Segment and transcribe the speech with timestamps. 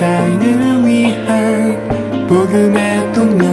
[0.00, 3.44] 세상을 위한 복음의 통로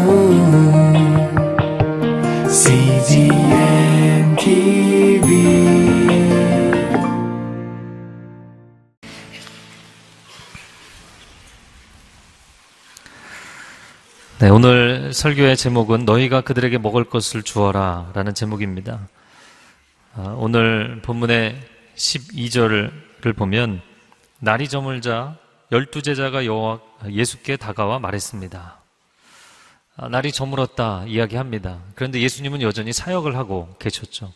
[2.50, 5.28] CGM TV
[14.40, 19.10] 네, 오늘 설교의 제목은 너희가 그들에게 먹을 것을 주어라 라는 제목입니다.
[20.16, 21.60] 아, 오늘 본문의
[21.98, 23.82] 12절을 보면
[24.40, 25.36] 날이 저물자
[25.72, 28.80] 열두 제자가 여호와 예수께 다가와 말했습니다.
[29.98, 31.80] 아, 날이 저물었다 이야기합니다.
[31.96, 34.32] 그런데 예수님은 여전히 사역을 하고 계셨죠.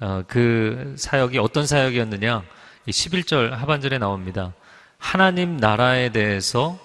[0.00, 2.42] 아, 그 사역이 어떤 사역이었느냐?
[2.88, 4.54] 11절 하반절에 나옵니다.
[4.96, 6.78] 하나님 나라에 대해서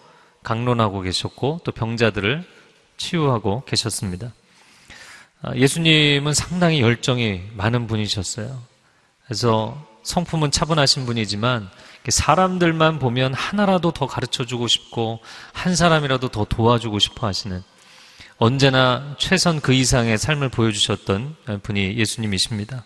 [0.44, 2.44] 강론하고 계셨고 또 병자들을
[2.98, 4.34] 치유하고 계셨습니다.
[5.42, 8.62] 아, 예수님은 상당히 열정이 많은 분이셨어요.
[9.26, 11.70] 그래서 성품은 차분하신 분이지만
[12.10, 15.20] 사람들만 보면 하나라도 더 가르쳐 주고 싶고
[15.54, 17.64] 한 사람이라도 더 도와주고 싶어 하시는
[18.38, 22.84] 언제나 최선 그 이상의 삶을 보여주셨던 분이 예수님이십니다.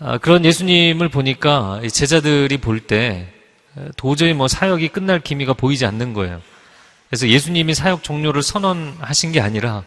[0.00, 3.32] 아, 그런 예수님을 보니까 제자들이 볼 때
[3.96, 6.40] 도저히 뭐 사역이 끝날 기미가 보이지 않는 거예요.
[7.08, 9.84] 그래서 예수님이 사역 종료를 선언하신 게 아니라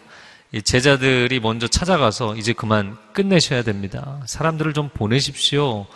[0.60, 4.22] 제자들이 먼저 찾아가서 이제 그만 끝내셔야 됩니다.
[4.26, 5.88] 사람들을 좀 보내십시오.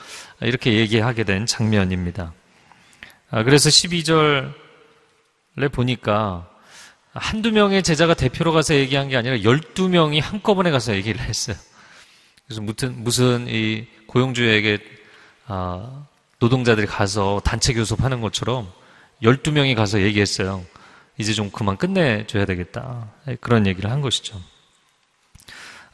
[0.42, 2.34] 이렇게 얘기하게 된 장면입니다.
[3.32, 4.54] 아, 그래서 12절에
[5.74, 6.50] 보니까
[7.14, 11.58] 한두 명의 제자가 대표로 가서 얘기한 게 아니라 12명이 한꺼번에 가서 얘기를 했어요.
[12.46, 14.80] 그래서 무슨, 무슨 이 고용주에게
[15.48, 16.06] 아,
[16.40, 18.72] 노동자들이 가서 단체 교섭하는 것처럼
[19.22, 20.66] 12명이 가서 얘기했어요.
[21.18, 23.08] 이제 좀 그만 끝내줘야 되겠다.
[23.40, 24.40] 그런 얘기를 한 것이죠.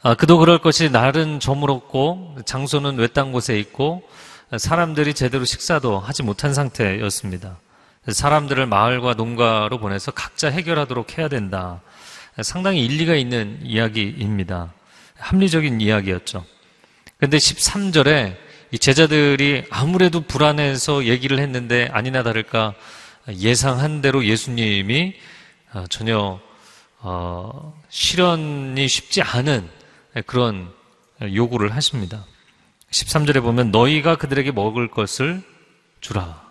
[0.02, 4.02] 아, 그도 그럴 것이 날은 저물었고 장소는 외딴 곳에 있고
[4.56, 7.58] 사람들이 제대로 식사도 하지 못한 상태였습니다.
[8.08, 11.80] 사람들을 마을과 농가로 보내서 각자 해결하도록 해야 된다.
[12.42, 14.72] 상당히 일리가 있는 이야기입니다.
[15.18, 16.44] 합리적인 이야기였죠.
[17.18, 18.36] 근데 13절에
[18.72, 22.74] 이 제자들이 아무래도 불안해서 얘기를 했는데 아니나 다를까
[23.28, 25.14] 예상한 대로 예수님이
[25.74, 26.40] 어, 전혀
[26.98, 29.68] 어, 실현이 쉽지 않은
[30.26, 30.72] 그런
[31.22, 32.24] 요구를 하십니다.
[32.90, 35.42] 13절에 보면 너희가 그들에게 먹을 것을
[36.00, 36.42] 주라.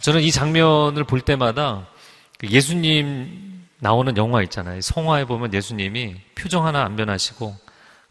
[0.00, 1.86] 저는 이 장면을 볼 때마다
[2.38, 4.80] 그 예수님 나오는 영화 있잖아요.
[4.80, 7.56] 성화에 보면 예수님이 표정 하나 안 변하시고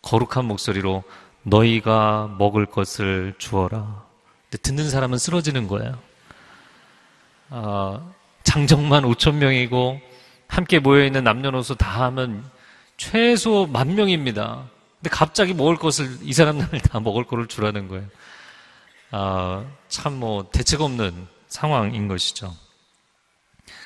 [0.01, 1.03] 거룩한 목소리로
[1.43, 4.03] 너희가 먹을 것을 주어라.
[4.61, 5.99] 듣는 사람은 쓰러지는 거예요.
[7.55, 8.01] 아,
[8.43, 10.01] 장정만 5천 명이고
[10.47, 12.43] 함께 모여 있는 남녀노소 다 하면
[12.97, 14.63] 최소 만 명입니다.
[14.99, 18.05] 근데 갑자기 먹을 것을 이 사람들 다 먹을 거를 주라는 거예요.
[19.11, 22.55] 아, 참 뭐 대책 없는 상황인 것이죠.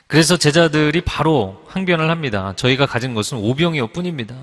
[0.07, 2.53] 그래서 제자들이 바로 항변을 합니다.
[2.55, 4.33] 저희가 가진 것은 오병이어 뿐입니다.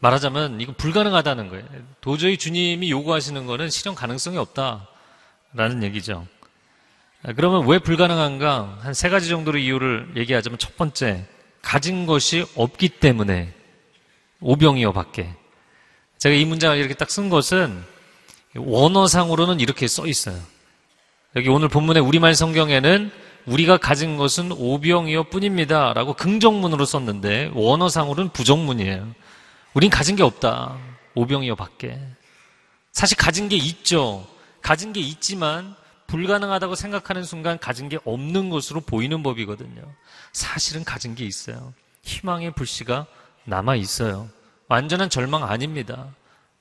[0.00, 1.64] 말하자면 이건 불가능하다는 거예요.
[2.02, 6.26] 도저히 주님이 요구하시는 것은 실현 가능성이 없다라는 얘기죠.
[7.36, 8.78] 그러면 왜 불가능한가?
[8.80, 11.26] 한 세 가지 정도로 이유를 얘기하자면 첫 번째,
[11.60, 13.52] 가진 것이 없기 때문에
[14.40, 15.34] 오병이어 밖에.
[16.18, 17.82] 제가 이 문장을 이렇게 딱 쓴 것은
[18.56, 20.38] 원어상으로는 이렇게 써 있어요.
[21.36, 23.10] 여기 오늘 본문의 우리말 성경에는
[23.46, 25.92] 우리가 가진 것은 오병이어 뿐입니다.
[25.92, 29.14] 라고 긍정문으로 썼는데 원어상으로는 부정문이에요.
[29.74, 30.76] 우린 가진 게 없다.
[31.14, 31.98] 오병이어 밖에.
[32.92, 34.26] 사실 가진 게 있죠.
[34.62, 35.76] 가진 게 있지만
[36.10, 39.80] 불가능하다고 생각하는 순간 가진 게 없는 것으로 보이는 법이거든요.
[40.32, 41.72] 사실은 가진 게 있어요.
[42.02, 43.06] 희망의 불씨가
[43.44, 44.28] 남아 있어요.
[44.68, 46.08] 완전한 절망 아닙니다.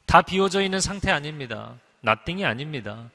[0.06, 1.74] 다 비워져 있는 상태 아닙니다.
[2.02, 3.10] 나띵이 아닙니다.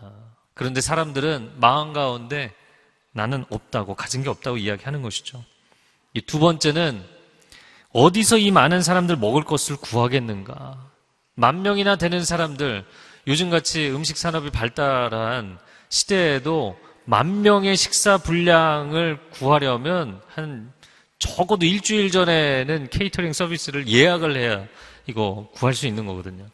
[0.00, 2.52] 어, 그런데 사람들은 마음 가운데
[3.12, 5.44] 나는 없다고, 가진 게 없다고 이야기하는 것이죠.
[6.14, 7.04] 이 두 번째는
[7.92, 10.90] 어디서 이 많은 사람들 먹을 것을 구하겠는가?
[11.34, 12.84] 만 명이나 되는 사람들,
[13.26, 15.58] 요즘같이 음식 산업이 발달한
[15.88, 20.72] 시대에도 만 명의 식사 분량을 구하려면 한
[21.18, 24.64] 적어도 일주일 전에는 케이터링 서비스를 예약을 해야
[25.06, 26.46] 이거 구할 수 있는 거거든요.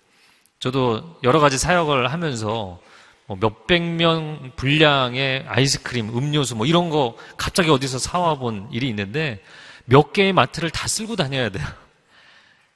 [0.59, 2.81] 저도 여러 가지 사역을 하면서
[3.27, 9.43] 뭐 몇백 명 분량의 아이스크림, 음료수 뭐 이런 거 갑자기 어디서 사와 본 일이 있는데
[9.85, 11.67] 몇 개의 마트를 다 쓸고 다녀야 돼요.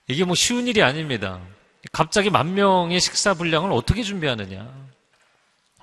[0.07, 1.41] 이게 뭐 쉬운 일이 아닙니다.
[1.93, 4.69] 갑자기 만 명의 식사 분량을 어떻게 준비하느냐.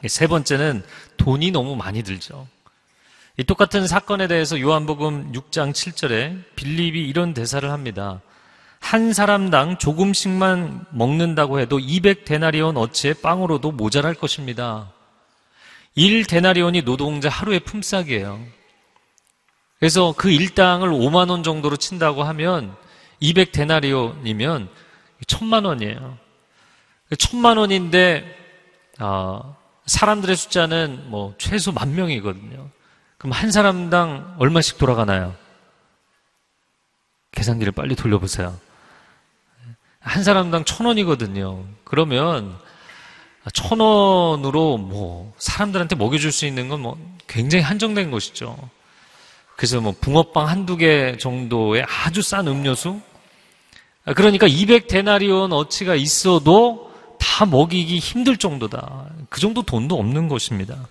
[0.07, 0.83] 세 번째는
[1.17, 2.47] 돈이 너무 많이 들죠.
[3.37, 8.21] 이 똑같은 사건에 대해서 요한복음 6장 7절에 빌립이 이런 대사를 합니다.
[8.79, 14.91] 한 사람당 조금씩만 먹는다고 해도 200데나리온 어치의 빵으로도 모자랄 것입니다.
[15.97, 18.39] 1데나리온이 노동자 하루의 품삯이에요.
[19.79, 22.75] 그래서 그 일당을 5만 원 정도로 친다고 하면
[23.21, 24.69] 200데나리온이면
[25.25, 26.17] 천만 원이에요.
[27.17, 28.25] 천만 원인데
[28.99, 29.55] 아,
[29.85, 32.69] 사람들의 숫자는 뭐 최소 만 명이거든요.
[33.17, 35.35] 그럼 한 사람당 얼마씩 돌아가나요?
[37.31, 38.57] 계산기를 빨리 돌려보세요.
[39.99, 41.65] 한 사람당 천 원이거든요.
[41.83, 42.57] 그러면
[43.53, 46.97] 천 원으로 뭐 사람들한테 먹여줄 수 있는 건 뭐
[47.27, 48.57] 굉장히 한정된 것이죠.
[49.55, 53.01] 그래서 뭐 붕어빵 한두 개 정도의 아주 싼 음료수?
[54.15, 59.05] 그러니까 200데나리온 어치가 있어도 다 먹이기 힘들 정도다.
[59.29, 60.87] 그 정도 돈도 없는 것입니다.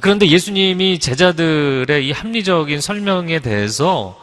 [0.00, 4.18] 그런데 예수님이 제자들의 이 합리적인 설명에 대해서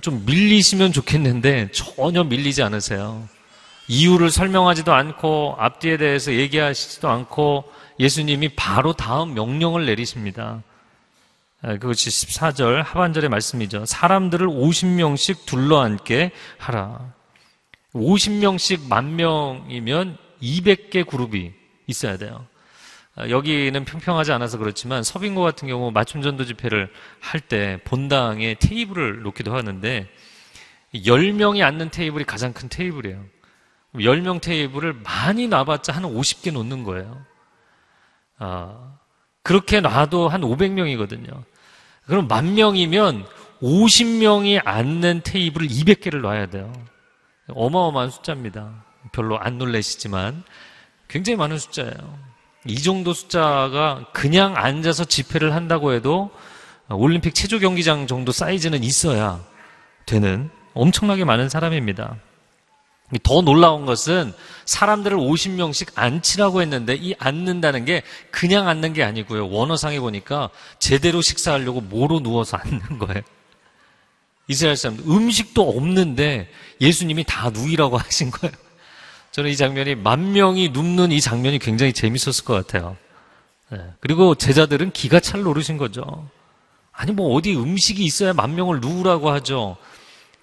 [0.00, 3.28] 좀 밀리시면 좋겠는데 전혀 밀리지 않으세요.
[3.88, 7.64] 이유를 설명하지도 않고 앞뒤에 대해서 얘기하시지도 않고
[8.00, 10.62] 예수님이 바로 다음 명령을 내리십니다.
[11.62, 13.86] 그것이 14절 하반절의 말씀이죠.
[13.86, 17.12] 사람들을 50명씩 둘러앉게 하라.
[17.94, 21.52] 50명씩 만 명이면 200개 그룹이
[21.86, 22.46] 있어야 돼요.
[23.16, 29.54] 여기는 평평하지 않아서 그렇지만 서빙고 같은 경우 맞춤 전도 집회를 할 때 본당에 테이블을 놓기도
[29.54, 30.08] 하는데
[30.94, 33.22] 10명이 앉는 테이블이 가장 큰 테이블이에요.
[33.94, 37.24] 10명 테이블을 많이 놔봤자 한 50개 놓는 거예요.
[38.38, 38.96] 아,
[39.42, 41.44] 그렇게 놔도 한 500명이거든요.
[42.06, 43.26] 그럼 만 명이면
[43.62, 46.72] 50명이 앉는 테이블을 200개를 놔야 돼요.
[47.48, 48.84] 어마어마한 숫자입니다.
[49.12, 50.42] 별로 안 놀라시지만
[51.08, 52.18] 굉장히 많은 숫자예요.
[52.66, 56.30] 이 정도 숫자가 그냥 앉아서 집회를 한다고 해도
[56.88, 59.40] 올림픽 체조 경기장 정도 사이즈는 있어야
[60.06, 62.16] 되는 엄청나게 많은 사람입니다.
[63.22, 64.32] 더 놀라운 것은
[64.64, 69.50] 사람들을 50명씩 앉히라고 했는데 이 앉는다는 게 그냥 앉는 게 아니고요.
[69.50, 73.22] 원어상에 보니까 제대로 식사하려고 모로 누워서 앉는 거예요.
[74.48, 76.50] 이스라엘 사람들 음식도 없는데
[76.80, 78.54] 예수님이 다 누이라고 하신 거예요.
[79.30, 82.96] 저는 이 장면이 만 명이 눕는 이 장면이 굉장히 재밌었을 것 같아요.
[83.70, 83.78] 네.
[84.00, 86.28] 그리고 제자들은 기가 찰 노르신 거죠.
[86.92, 89.78] 아니 뭐 어디 음식이 있어야 만 명을 누우라고 하죠.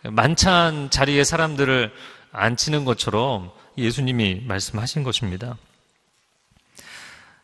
[0.03, 1.91] 만찬 자리에 사람들을
[2.31, 5.57] 앉히는 것처럼 예수님이 말씀하신 것입니다.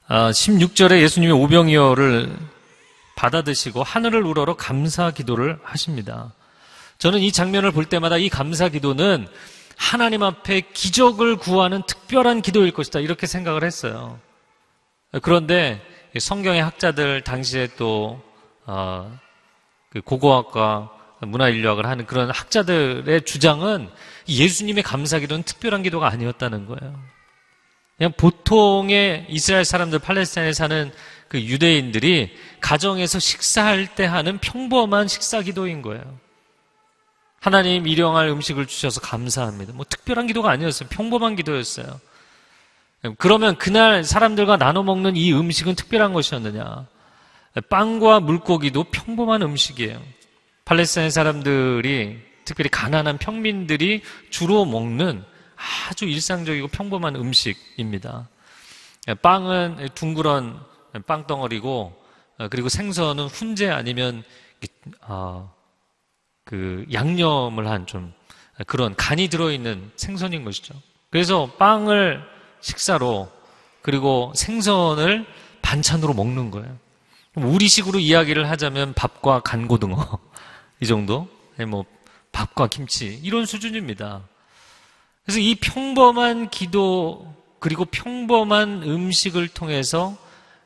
[0.08, 2.38] 아, 16절에 예수님이 오병이어를
[3.16, 6.34] 받아 드시고 하늘을 우러러 감사 기도를 하십니다.
[6.98, 9.28] 저는 이 장면을 볼 때마다 이 감사 기도는
[9.78, 13.00] 하나님 앞에 기적을 구하는 특별한 기도일 것이다.
[13.00, 14.20] 이렇게 생각을 했어요.
[15.22, 15.82] 그런데
[16.18, 18.22] 성경의 학자들 당시에 또,
[18.66, 19.18] 어,
[19.90, 23.90] 그 고고학과 문화인류학을 하는 그런 학자들의 주장은
[24.28, 27.00] 예수님의 감사 기도는 특별한 기도가 아니었다는 거예요.
[27.98, 30.92] 그냥 보통의 이스라엘 사람들, 팔레스타인에 사는
[31.28, 36.20] 그 유대인들이 가정에서 식사할 때 하는 평범한 식사 기도인 거예요.
[37.40, 39.74] 하나님 일용할 음식을 주셔서 감사합니다.
[39.74, 40.90] 뭐 특별한 기도가 아니었어요.
[40.90, 42.00] 평범한 기도였어요.
[43.18, 46.88] 그러면 그날 사람들과 나눠 먹는 이 음식은 특별한 것이었느냐?
[47.70, 50.02] 빵과 물고기도 평범한 음식이에요.
[50.66, 55.24] 팔레스타인 사람들이 특별히 가난한 평민들이 주로 먹는
[55.90, 58.30] 아주 일상적이고 평범한 음식입니다.
[59.22, 60.60] 빵은 둥그런
[61.06, 62.02] 빵덩어리고
[62.50, 64.24] 그리고 생선은 훈제 아니면
[65.02, 65.54] 어,
[66.44, 68.14] 그 양념을 한 좀
[68.68, 70.74] 그런 간이 들어있는 생선인 것이죠.
[71.10, 72.24] 그래서 빵을
[72.62, 73.30] 식사로
[73.82, 75.26] 그리고 생선을
[75.62, 76.78] 반찬으로 먹는 거예요.
[77.36, 80.20] 우리식으로 이야기를 하자면 밥과 간고등어
[80.82, 81.28] 이 정도,
[81.68, 81.84] 뭐
[82.36, 84.22] 밥과 김치 이런 수준입니다.
[85.24, 90.18] 그래서 이 평범한 기도 그리고 평범한 음식을 통해서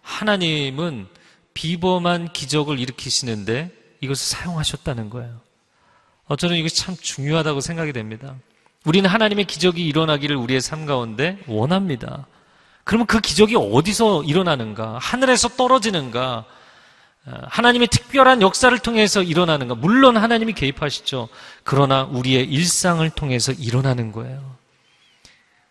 [0.02, 1.08] 하나님은
[1.54, 3.72] 비범한 기적을 일으키시는데
[4.02, 5.40] 이것을 사용하셨다는 거예요.
[6.26, 8.36] 어, 저는 이것이 참 중요하다고 생각이 됩니다.
[8.86, 12.26] 우리는 하나님의 기적이 일어나기를 우리의 삶 가운데 원합니다.
[12.84, 14.98] 그러면 그 기적이 어디서 일어나는가?
[14.98, 16.46] 하늘에서 떨어지는가?
[17.30, 19.76] 어, 하나님의 특별한 역사를 통해서 일어나는가?
[19.76, 21.30] 물론 하나님이 개입하시죠.
[21.64, 24.58] 그러나 우리의 일상을 통해서 일어나는 거예요.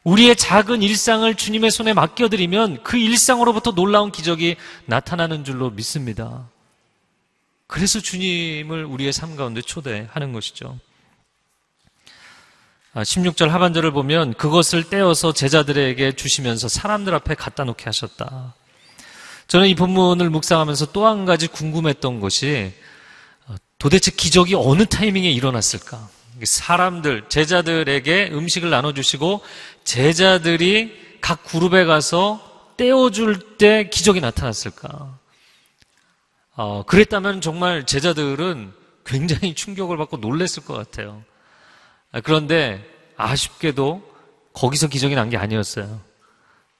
[0.04, 6.48] 우리의 작은 일상을 주님의 손에 맡겨드리면 그 일상으로부터 놀라운 기적이 나타나는 줄로 믿습니다.
[7.66, 10.78] 그래서 주님을 우리의 삶 가운데 초대하는 것이죠.
[12.94, 18.54] 16절 아, 하반절을 보면 그것을 떼어서 제자들에게 주시면서 사람들 앞에 갖다 놓게 하셨다.
[19.48, 22.72] 저는 이 본문을 묵상하면서 또 한 가지 궁금했던 것이
[23.46, 26.08] 어, 도대체 기적이 어느 타이밍에 일어났을까?
[26.44, 29.40] 사람들, 제자들에게 음식을 나눠주시고
[29.84, 35.18] 제자들이 각 그룹에 가서 떼어줄 때 기적이 나타났을까?
[36.54, 38.72] 어, 그랬다면 정말 제자들은
[39.06, 41.24] 굉장히 충격을 받고 놀랬을 것 같아요.
[42.12, 42.84] 아, 그런데
[43.16, 44.02] 아쉽게도
[44.52, 46.00] 거기서 기적이 난 게 아니었어요.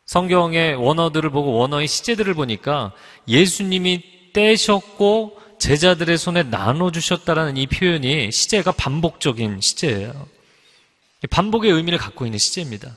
[0.08, 2.92] 성경의 원어들을 보고 원어의 시제들을 보니까
[3.28, 10.26] 예수님이 떼셨고 제자들의 손에 나눠주셨다라는 이 표현이 시제가 반복적인 시제예요.
[11.28, 12.96] 반복의 의미를 갖고 있는 시제입니다.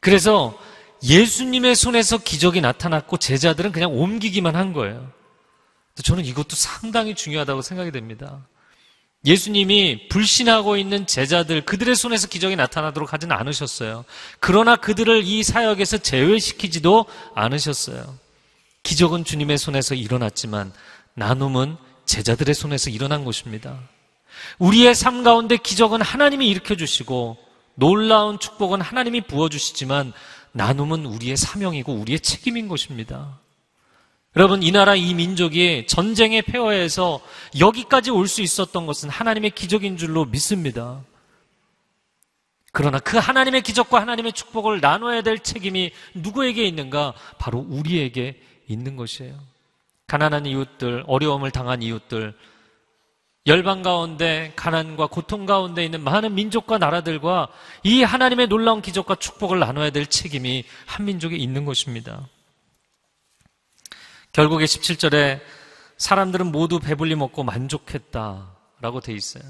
[0.00, 0.58] 그래서
[1.02, 5.10] 예수님의 손에서 기적이 나타났고 제자들은 그냥 옮기기만 한 거예요.
[6.02, 8.46] 저는 이것도 상당히 중요하다고 생각이 됩니다.
[9.24, 14.04] 예수님이 불신하고 있는 제자들, 그들의 손에서 기적이 나타나도록 하지는 않으셨어요.
[14.38, 18.18] 그러나 그들을 이 사역에서 제외시키지도 않으셨어요.
[18.82, 20.72] 기적은 주님의 손에서 일어났지만
[21.14, 23.78] 나눔은 제자들의 손에서 일어난 것입니다.
[24.58, 27.38] 우리의 삶 가운데 기적은 하나님이 일으켜주시고
[27.76, 30.12] 놀라운 축복은 하나님이 부어주시지만
[30.52, 33.38] 나눔은 우리의 사명이고 우리의 책임인 것입니다.
[34.36, 37.20] 여러분, 이 나라 이 민족이 전쟁의 폐허에서
[37.60, 41.02] 여기까지 올 수 있었던 것은 하나님의 기적인 줄로 믿습니다.
[42.72, 47.14] 그러나 그 하나님의 기적과 하나님의 축복을 나눠야 될 책임이 누구에게 있는가?
[47.38, 49.38] 바로 우리에게 있는 것이에요.
[50.08, 52.34] 가난한 이웃들, 어려움을 당한 이웃들,
[53.46, 57.48] 열방 가운데 가난과 고통 가운데 있는 많은 민족과 나라들과
[57.84, 62.26] 이 하나님의 놀라운 기적과 축복을 나눠야 될 책임이 한 민족에 있는 것입니다.
[64.34, 65.40] 결국에 17절에
[65.96, 69.44] 사람들은 모두 배불리 먹고 만족했다라고 돼 있어요.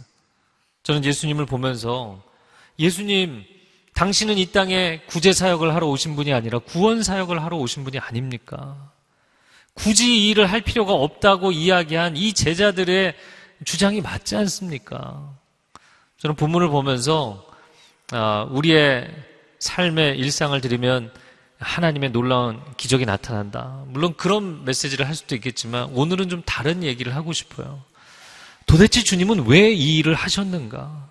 [0.82, 2.22] 저는 예수님을 보면서
[2.78, 3.44] 예수님
[3.94, 8.92] 당신은 이 땅에 구제 사역을 하러 오신 분이 아니라 구원 사역을 하러 오신 분이 아닙니까?
[9.72, 13.14] 굳이 이 일을 할 필요가 없다고 이야기한 이 제자들의
[13.64, 15.34] 주장이 맞지 않습니까?
[16.18, 17.46] 저는 본문을 보면서
[18.12, 19.08] 아, 우리의
[19.60, 21.10] 삶의 일상을 들으면
[21.64, 23.82] 하나님의 놀라운 기적이 나타난다.
[23.88, 27.82] 물론 그런 메시지를 할 수도 있겠지만 오늘은 좀 다른 얘기를 하고 싶어요.
[28.66, 31.08] 도대체 주님은 왜 이 일을 하셨는가?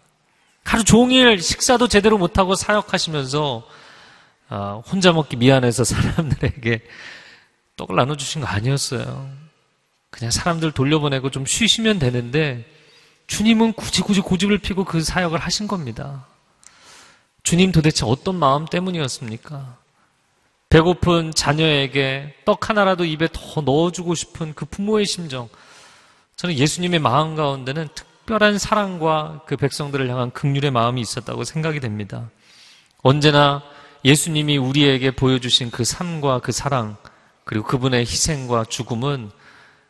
[0.63, 3.67] 하루 종일 식사도 제대로 못하고 사역하시면서
[4.49, 6.81] 아, 혼자 먹기 미안해서 사람들에게
[7.75, 9.29] 떡을 나눠주신 거 아니었어요.
[10.09, 12.65] 그냥 사람들 돌려보내고 좀 쉬시면 되는데
[13.27, 16.27] 주님은 굳이 굳이 고집을 피고 그 사역을 하신 겁니다.
[17.41, 19.82] 주님 도대체 어떤 마음 때문이었습니까?
[20.73, 25.47] 배고픈 자녀에게 떡 하나라도 입에 더 넣어주고 싶은 그 부모의 심정.
[26.35, 32.31] 저는 예수님의 마음 가운데는 특별한 사랑과 그 백성들을 향한 극률의 마음이 있었다고 생각이 됩니다.
[33.03, 33.61] 언제나
[34.03, 36.97] 예수님이 우리에게 보여주신 그 삶과 그 사랑,
[37.43, 39.29] 그리고 그분의 희생과 죽음은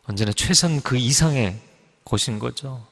[0.06, 1.62] 언제나 최선 그 이상의
[2.04, 2.86] 것인 거죠.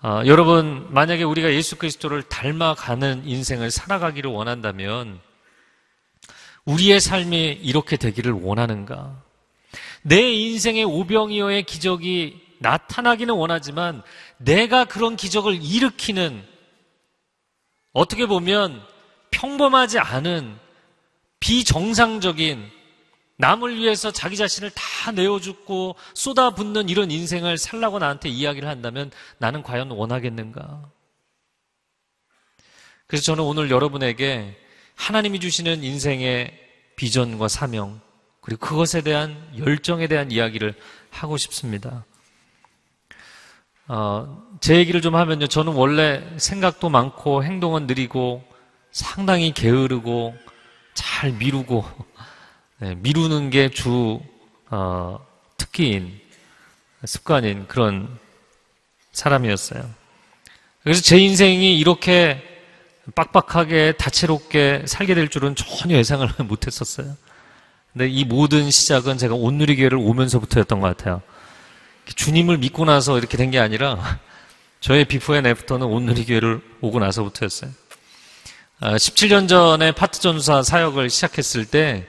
[0.00, 5.20] 아, 여러분, 만약에 우리가 예수 그리스도를 닮아가는 인생을 살아가기를 원한다면
[6.68, 9.22] 우리의 삶이 이렇게 되기를 원하는가?
[10.02, 14.02] 내 인생의 오병이어의 기적이 나타나기는 원하지만
[14.36, 16.44] 내가 그런 기적을 일으키는
[17.92, 18.82] 어떻게 보면
[19.30, 20.58] 평범하지 않은
[21.40, 22.70] 비정상적인
[23.36, 29.90] 남을 위해서 자기 자신을 다 내어주고 쏟아붓는 이런 인생을 살라고 나한테 이야기를 한다면 나는 과연
[29.90, 30.90] 원하겠는가?
[33.06, 34.67] 그래서 저는 오늘 여러분에게
[34.98, 36.52] 하나님이 주시는 인생의
[36.96, 38.00] 비전과 사명,
[38.40, 40.74] 그리고 그것에 대한 열정에 대한 이야기를
[41.10, 42.04] 하고 싶습니다.
[43.86, 45.46] 어, 제 얘기를 좀 하면요.
[45.46, 48.44] 저는 원래 생각도 많고 행동은 느리고
[48.90, 50.34] 상당히 게으르고
[50.94, 51.84] 잘 미루고
[52.80, 54.20] 네, 미루는 게주
[54.70, 55.26] 어,
[55.56, 56.20] 특기인
[57.04, 58.18] 습관인 그런
[59.12, 59.88] 사람이었어요.
[60.82, 62.47] 그래서 제 인생이 이렇게
[63.14, 67.16] 빡빡하게 다채롭게 살게 될 줄은 전혀 예상을 못했었어요.
[67.92, 71.22] 근데 이 모든 시작은 제가 온누리 교회를 오면서부터였던 것 같아요.
[72.14, 74.18] 주님을 믿고 나서 이렇게 된 게 아니라
[74.80, 77.70] 저의 before and after는 온누리 교회를 오고 나서부터였어요.
[78.80, 82.06] 17년 아, 전에 파트 전도사 사역을 시작했을 때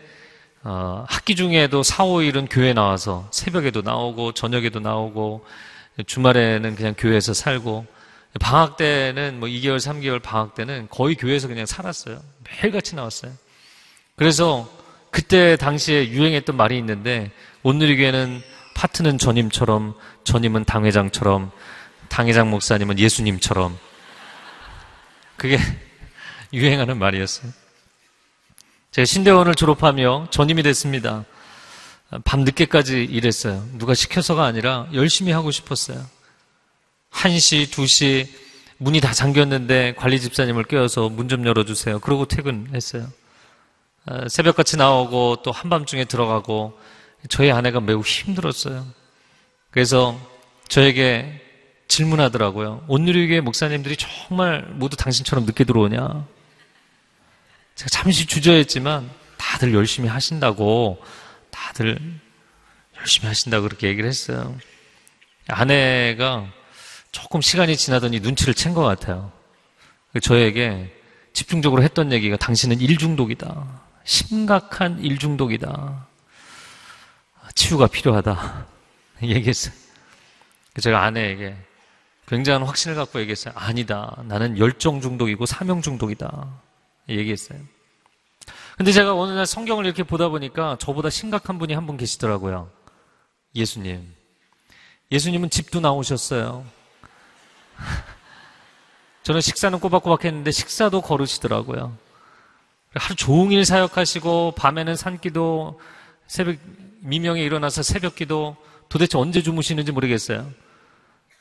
[0.64, 5.46] 어, 학기 중에도 4, 5일은 교회 나와서 새벽에도 나오고 저녁에도 나오고
[6.06, 7.88] 주말에는 그냥 교회에서 살고
[8.40, 12.22] 방학 때는 뭐 2개월, 3개월 방학 때는 거의 교회에서 그냥 살았어요.
[12.44, 13.32] 매일같이 나왔어요.
[14.16, 14.70] 그래서
[15.12, 17.32] 그때 당시에 유행했던 말이 있는데
[17.64, 18.42] 온누리교회는
[18.76, 21.52] 파트는 전임처럼 전임은 당회장처럼
[22.08, 23.78] 당회장 목사님은 예수님처럼
[25.36, 25.58] 그게
[26.54, 27.52] 유행하는 말이었어요.
[28.92, 31.26] 제가 신대원을 졸업하며 전임이 됐습니다.
[32.24, 33.66] 밤 늦게까지 일했어요.
[33.78, 36.04] 누가 시켜서가 아니라 열심히 하고 싶었어요.
[37.12, 38.28] 1시, 2시
[38.78, 42.00] 문이 다 잠겼는데 관리 집사님을 깨워서 문 좀 열어주세요.
[42.00, 43.08] 그러고 퇴근했어요.
[44.06, 46.80] 어, 새벽같이 나오고 또 한밤중에 들어가고
[47.28, 48.86] 저희 아내가 매우 힘들었어요.
[49.72, 50.18] 그래서
[50.70, 51.42] 저에게
[51.90, 52.86] 질문하더라고요.
[52.88, 56.26] 온누리교회 목사님들이 정말 모두 당신처럼 늦게 들어오냐?
[57.76, 61.04] 제가 잠시 주저했지만 다들 열심히 하신다고
[61.50, 62.00] 다들
[63.00, 64.56] 열심히 하신다고 그렇게 얘기를 했어요.
[65.48, 66.48] 아내가
[67.12, 69.32] 조금 시간이 지나더니 눈치를 챈 것 같아요.
[70.22, 70.96] 저에게
[71.34, 73.82] 집중적으로 했던 얘기가 당신은 일중독이다.
[74.04, 76.08] 심각한 일중독이다.
[77.56, 78.68] 치유가 필요하다.
[79.24, 79.74] 얘기했어요.
[80.82, 81.56] 제가 아내에게
[82.28, 83.54] 굉장한 확신을 갖고 얘기했어요.
[83.58, 84.16] 아니다.
[84.26, 86.48] 나는 열정 중독이고 사명 중독이다.
[87.10, 87.60] 얘기했어요.
[88.78, 92.72] 근데 제가 어느 날 성경을 이렇게 보다 보니까 저보다 심각한 분이 한 분 계시더라고요.
[93.56, 94.14] 예수님.
[95.12, 96.66] 예수님은 집도 나오셨어요.
[99.24, 101.96] 저는 식사는 꼬박꼬박 했는데 식사도 거르시더라고요.
[102.96, 105.80] 하루 종일 사역하시고 밤에는 산기도
[106.28, 106.58] 새벽
[107.02, 108.56] 미명에 일어나서 새벽기도
[108.90, 110.50] 도대체 언제 주무시는지 모르겠어요.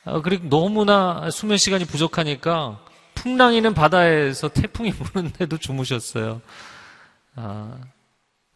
[0.04, 2.80] 아, 그리고 너무나 수면 시간이 부족하니까
[3.14, 6.40] 풍랑이는 바다에서 태풍이 부는데도 주무셨어요.
[7.36, 7.78] 아,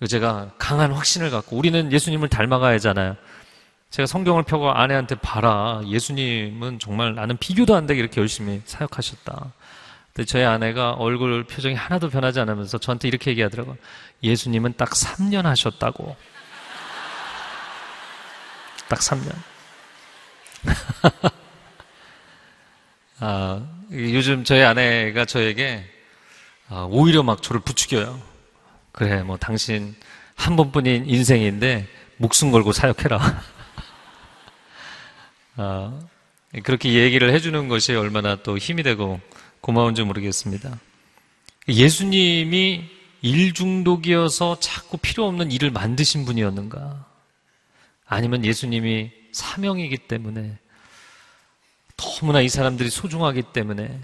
[0.08, 3.16] 제가 강한 확신을 갖고 우리는 예수님을 닮아가야 하잖아요.
[3.92, 5.82] 제가 성경을 펴고 아내한테 봐라.
[5.86, 9.52] 예수님은 정말 나는 비교도 안 되게 이렇게 열심히 사역하셨다.
[10.14, 13.76] 근데 저희 아내가 얼굴 표정이 하나도 변하지 않으면서 저한테 이렇게 얘기하더라고요.
[14.22, 16.16] 예수님은 딱 3년 하셨다고.
[18.88, 19.30] 딱 3년.
[23.20, 25.84] 아, 요즘 저희 아내가 저에게
[26.70, 28.18] 아, 오히려 막 저를 부추겨요.
[28.92, 29.94] 그래, 뭐 당신
[30.34, 33.42] 한 번뿐인 인생인데 목숨 걸고 사역해라.
[35.56, 35.98] 아,
[36.62, 39.20] 그렇게 얘기를 해주는 것이 얼마나 또 힘이 되고
[39.60, 40.78] 고마운지 모르겠습니다.
[41.68, 42.90] 예수님이
[43.22, 47.06] 일 중독이어서 자꾸 필요 없는 일을 만드신 분이었는가?
[48.06, 50.58] 아니면 예수님이 사명이기 때문에
[51.96, 54.00] 너무나 이 사람들이 소중하기 때문에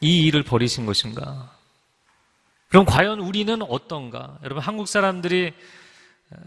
[0.00, 1.54] 이 일을 버리신 것인가?
[2.68, 4.38] 그럼 과연 우리는 어떤가?
[4.42, 5.52] 여러분, 한국 사람들이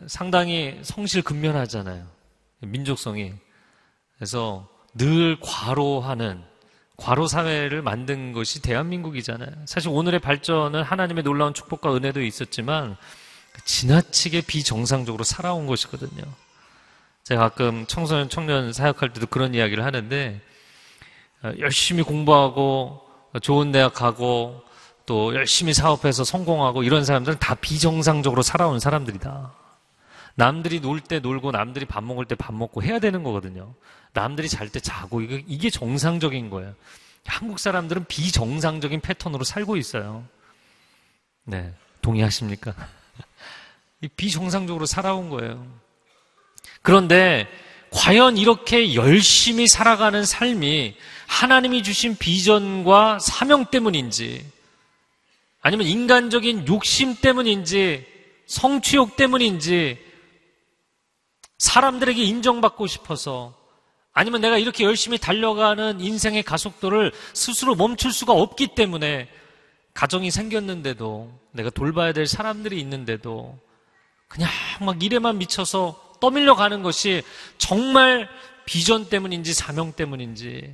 [0.07, 2.07] 상당히 성실 근면하잖아요.
[2.61, 3.33] 민족성이.
[4.25, 6.41] 그래서 늘 과로하는
[6.97, 9.51] 과로 사회를 만든 것이 대한민국이잖아요.
[9.67, 12.97] 사실 오늘의 발전은 하나님의 놀라운 축복과 은혜도 있었지만
[13.65, 16.23] 지나치게 비정상적으로 살아온 것이거든요.
[17.23, 20.41] 제가 가끔 청소년 청년 사역할 때도 그런 이야기를 하는데
[21.43, 23.01] 어, 열심히 공부하고
[23.43, 24.63] 좋은 대학 가고
[25.05, 29.53] 또 열심히 사업해서 성공하고 이런 사람들은 다 비정상적으로 살아온 사람들이다.
[30.33, 33.75] 남들이 놀 때 놀고 남들이 밥 먹을 때 밥 먹고 해야 되는 거거든요.
[34.15, 36.73] 남들이 잘 때 자고 이게, 정상적인 거예요.
[37.25, 40.25] 한국 사람들은 비정상적인 패턴으로 살고 있어요.
[41.43, 41.73] 네.
[42.01, 42.73] 동의하십니까?
[44.15, 45.67] 비정상적으로 살아온 거예요.
[46.81, 47.47] 그런데
[47.91, 50.95] 과연 이렇게 열심히 살아가는 삶이
[51.27, 54.45] 하나님이 주신 비전과 사명 때문인지
[55.61, 58.05] 아니면 인간적인 욕심 때문인지
[58.45, 59.97] 성취욕 때문인지
[61.57, 63.64] 사람들에게 인정받고 싶어서
[64.15, 69.27] 아니면 내가 이렇게 열심히 달려가는 인생의 가속도를 스스로 멈출 수가 없기 때문에
[69.93, 73.59] 가정이 생겼는데도 내가 돌봐야 될 사람들이 있는데도
[74.29, 74.49] 그냥
[74.81, 77.23] 막 일에만 미쳐서 떠밀려 가는 것이
[77.57, 78.29] 정말
[78.63, 80.73] 비전 때문인지 사명 때문인지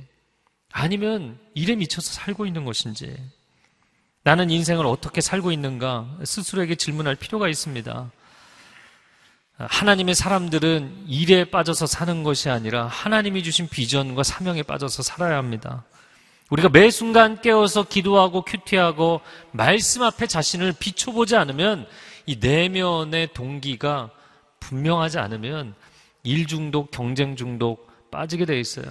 [0.70, 3.16] 아니면 일에 미쳐서 살고 있는 것인지
[4.22, 8.12] 나는 인생을 어떻게 살고 있는가 스스로에게 질문할 필요가 있습니다.
[9.68, 15.84] 하나님의 사람들은 일에 빠져서 사는 것이 아니라 하나님이 주신 비전과 사명에 빠져서 살아야 합니다.
[16.50, 19.20] 우리가 매 순간 깨어서 기도하고 큐티하고
[19.52, 21.86] 말씀 앞에 자신을 비춰보지 않으면
[22.26, 24.10] 이 내면의 동기가
[24.60, 25.74] 분명하지 않으면
[26.24, 28.86] 일 중독, 경쟁 중독 빠지게 돼 있어요.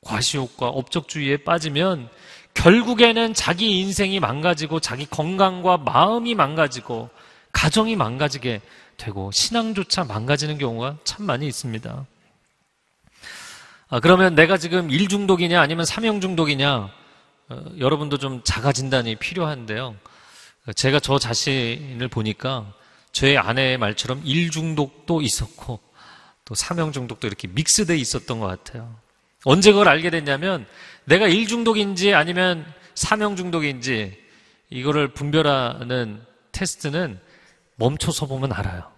[0.00, 2.08] 과시욕과 업적주의에 빠지면
[2.54, 7.10] 결국에는 자기 인생이 망가지고 자기 건강과 마음이 망가지고
[7.52, 8.60] 가정이 망가지게
[8.96, 12.06] 되고 신앙조차 망가지는 경우가 참 많이 있습니다.
[13.88, 16.90] 아, 그러면 내가 지금 일 중독이냐 아니면 사명 중독이냐
[17.48, 19.96] 어, 여러분도 좀 자가 진단이 필요한데요.
[20.74, 22.72] 제가 저 자신을 보니까
[23.12, 25.78] 저의 아내의 말처럼 일 중독도 있었고
[26.44, 28.96] 또 사명 중독도 이렇게 믹스돼 있었던 것 같아요.
[29.44, 30.66] 언제 그걸 알게 됐냐면
[31.04, 34.18] 내가 일 중독인지 아니면 사명 중독인지
[34.70, 37.20] 이거를 분별하는 테스트는
[37.76, 38.90] 멈춰서 보면 알아요.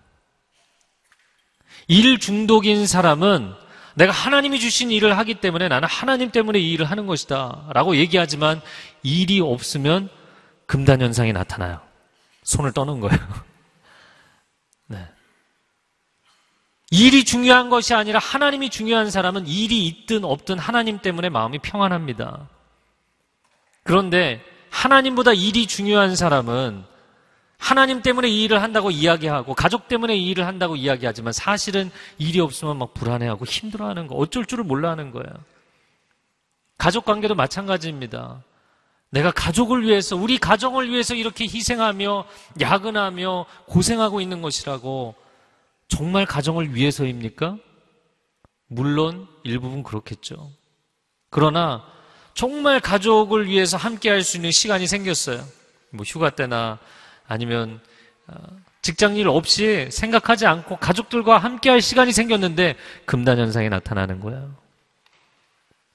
[1.89, 3.55] 일 중독인 사람은
[3.95, 7.71] 내가 하나님이 주신 일을 하기 때문에 나는 하나님 때문에 이 일을 하는 것이다.
[7.73, 8.61] 라고 얘기하지만
[9.03, 10.11] 일이 없으면
[10.67, 11.81] 금단 현상이 나타나요.
[12.43, 13.19] 손을 떠는 거예요.
[14.89, 14.99] 네.
[16.91, 22.49] 일이 중요한 것이 아니라 하나님이 중요한 사람은 일이 있든 없든 하나님 때문에 마음이 평안합니다.
[23.83, 26.85] 그런데 하나님보다 일이 중요한 사람은
[27.59, 32.79] 하나님 때문에 이 일을 한다고 이야기하고 가족 때문에 이 일을 한다고 이야기하지만 사실은 일이 없으면
[32.79, 35.31] 막 불안해하고 힘들어하는 거 어쩔 줄을 몰라 하는 거예요.
[36.79, 38.43] 가족 관계도 마찬가지입니다.
[39.11, 42.27] 내가 가족을 위해서 우리 가정을 위해서 이렇게 희생하며
[42.61, 45.15] 야근하며 고생하고 있는 것이라고
[45.89, 47.57] 정말 가정을 위해서입니까?
[48.69, 50.51] 물론 일부분 그렇겠죠.
[51.31, 51.85] 그러나
[52.35, 55.43] 정말 가족을 위해서 함께 할 수 있는 시간이 생겼어요.
[55.91, 56.79] 뭐 휴가 때나
[57.29, 57.81] 아니면
[58.27, 58.35] 어,
[58.83, 64.55] 직장 일 없이 생각하지 않고 가족들과 함께 할 시간이 생겼는데 금단 현상이 나타나는 거예요.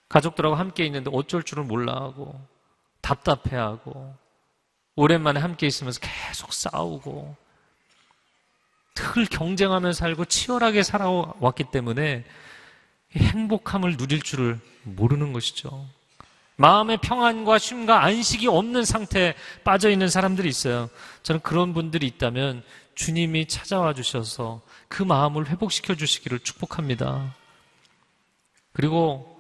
[0.10, 2.40] 가족들하고 함께 있는데 어쩔 줄을 몰라 하고
[3.02, 4.14] 답답해 하고
[4.96, 7.36] 오랜만에 함께 있으면서 계속 싸우고
[8.94, 12.26] 늘 경쟁하며 살고 치열하게 살아왔기 때문에
[13.16, 15.88] 행복함을 누릴 줄을 모르는 것이죠.
[16.62, 20.90] 마음의 평안과 쉼과 안식이 없는 상태에 빠져 있는 사람들이 있어요.
[21.24, 22.62] 저는 그런 분들이 있다면
[22.94, 27.34] 주님이 찾아와 주셔서 그 마음을 회복시켜 주시기를 축복합니다.
[28.74, 29.40] 그리고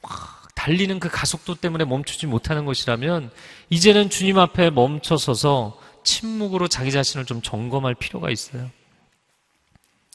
[0.00, 3.30] 막 달리는 그 가속도 때문에 멈추지 못하는 것이라면
[3.68, 8.70] 이제는 주님 앞에 멈춰 서서 침묵으로 자기 자신을 좀 점검할 필요가 있어요.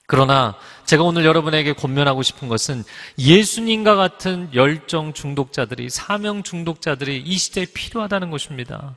[0.08, 2.86] 그러나 제가 오늘 여러분에게 권면하고 싶은 것은
[3.20, 8.96] 예수님과 같은 열정 중독자들이, 사명 중독자들이 이 시대에 필요하다는 것입니다.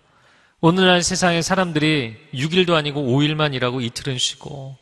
[0.60, 4.76] 오늘날 세상의 사람들이 6일도 아니고 5일만 일하고 이틀은 쉬고,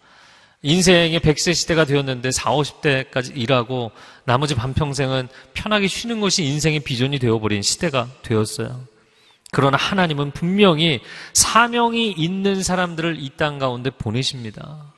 [0.61, 3.91] 인생의 100세 시대가 되었는데 4, 50대까지 일하고
[4.25, 8.85] 나머지 반평생은 편하게 쉬는 것이 인생의 비전이 되어버린 시대가 되었어요.
[9.51, 11.01] 그러나 하나님은 분명히
[11.33, 14.93] 사명이 있는 사람들을 이 땅 가운데 보내십니다.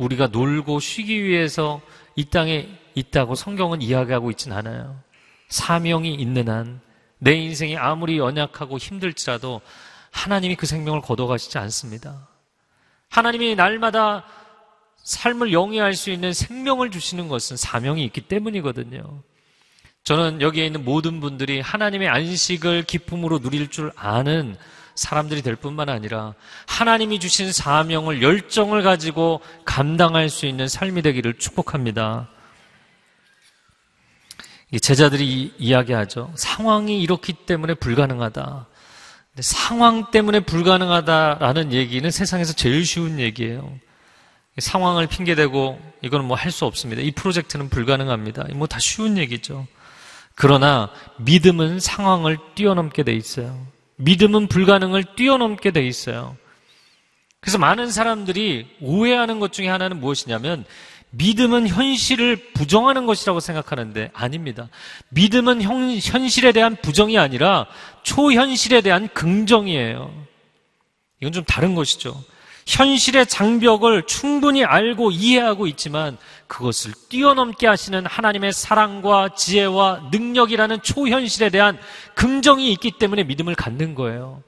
[0.00, 1.80] 우리가 놀고 쉬기 위해서
[2.16, 5.00] 이 땅에 있다고 성경은 이야기하고 있진 않아요.
[5.48, 9.60] 사명이 있는 한 내 인생이 아무리 연약하고 힘들지라도
[10.10, 12.28] 하나님이 그 생명을 거둬가시지 않습니다.
[13.10, 14.24] 하나님이 날마다
[14.96, 19.22] 삶을 영위할 수 있는 생명을 주시는 것은 사명이 있기 때문이거든요.
[20.02, 24.56] 저는 여기에 있는 모든 분들이 하나님의 안식을 기쁨으로 누릴 줄 아는
[24.94, 26.34] 사람들이 될 뿐만 아니라
[26.66, 32.28] 하나님이 주신 사명을 열정을 가지고 감당할 수 있는 삶이 되기를 축복합니다.
[34.80, 36.32] 제자들이 이야기하죠.
[36.36, 38.66] 상황이 이렇기 때문에 불가능하다.
[39.40, 43.72] 상황 때문에 불가능하다라는 얘기는 세상에서 제일 쉬운 얘기예요.
[44.58, 47.00] 상황을 핑계대고 이건 뭐 할 수 없습니다.
[47.02, 48.44] 이 프로젝트는 불가능합니다.
[48.54, 49.66] 뭐 다 쉬운 얘기죠.
[50.34, 53.66] 그러나 믿음은 상황을 뛰어넘게 돼 있어요.
[54.00, 56.36] 믿음은 불가능을 뛰어넘게 돼 있어요.
[57.40, 60.64] 그래서 많은 사람들이 오해하는 것 중에 하나는 무엇이냐면
[61.10, 64.68] 믿음은 현실을 부정하는 것이라고 생각하는데 아닙니다.
[65.08, 67.66] 믿음은 현, 현실에 대한 부정이 아니라
[68.04, 70.12] 초현실에 대한 긍정이에요.
[71.20, 72.22] 이건 좀 다른 것이죠.
[72.70, 81.78] 현실의 장벽을 충분히 알고 이해하고 있지만 그것을 뛰어넘게 하시는 하나님의 사랑과 지혜와 능력이라는 초현실에 대한
[82.14, 84.44] 긍정이 있기 때문에 믿음을 갖는 거예요.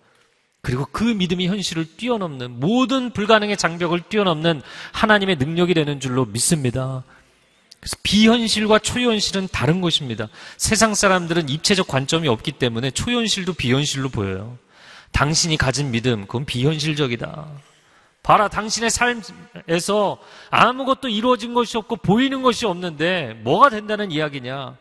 [0.62, 7.02] 그리고 그 믿음이 현실을 뛰어넘는 모든 불가능의 장벽을 뛰어넘는 하나님의 능력이 되는 줄로 믿습니다.
[7.80, 10.28] 그래서 비현실과 초현실은 다른 것입니다.
[10.58, 14.58] 세상 사람들은 입체적 관점이 없기 때문에 초현실도 비현실로 보여요.
[15.10, 17.71] 당신이 가진 믿음, 그건 비현실적이다.
[18.22, 20.18] 봐라, 당신의 삶에서
[20.50, 24.76] 아무것도 이루어진 것이 없고 보이는 것이 없는데 뭐가 된다는 이야기냐?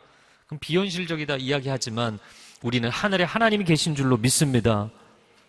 [0.45, 2.19] 그럼 비현실적이다 이야기하지만
[2.62, 4.89] 우리는 하늘에 하나님이 계신 줄로 믿습니다.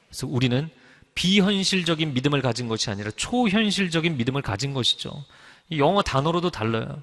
[0.08, 0.70] 그래서 우리는
[1.14, 5.10] 비현실적인 믿음을 가진 것이 아니라 초현실적인 믿음을 가진 것이죠.
[5.76, 7.02] 영어 단어로도 달라요.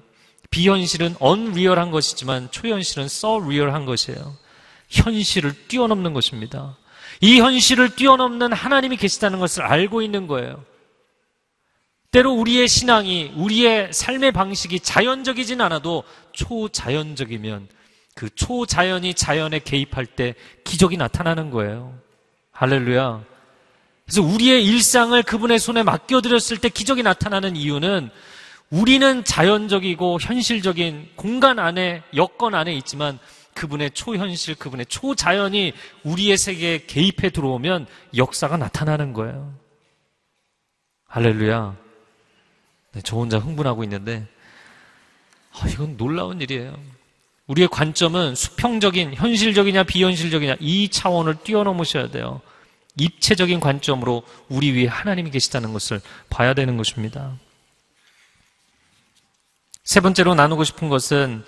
[0.50, 4.34] 비현실은 unreal한 것이지만 초현실은 surreal한 것이에요.
[4.88, 6.76] 현실을 뛰어넘는 것입니다.
[7.20, 10.64] 이 현실을 뛰어넘는 하나님이 계시다는 것을 알고 있는 거예요.
[12.10, 17.68] 때로 우리의 신앙이, 우리의 삶의 방식이 자연적이진 않아도 초자연적이면
[18.14, 21.98] 그 초자연이 자연에 개입할 때 기적이 나타나는 거예요.
[22.50, 23.24] 할렐루야.
[24.04, 28.10] 그래서 우리의 일상을 그분의 손에 맡겨드렸을 때 기적이 나타나는 이유는
[28.70, 33.18] 우리는 자연적이고 현실적인 공간 안에, 여건 안에 있지만
[33.54, 39.54] 그분의 초현실, 그분의 초자연이 우리의 세계에 개입해 들어오면 역사가 나타나는 거예요.
[41.06, 41.89] 할렐루야.
[42.92, 44.26] 네, 저 혼자 흥분하고 있는데,
[45.52, 46.76] 아, 이건 놀라운 일이에요.
[47.46, 52.40] 우리의 관점은 수평적인, 현실적이냐, 비현실적이냐, 이 차원을 뛰어넘으셔야 돼요.
[52.96, 57.36] 입체적인 관점으로 우리 위에 하나님이 계시다는 것을 봐야 되는 것입니다.
[59.84, 61.44] 세 번째로 나누고 싶은 것은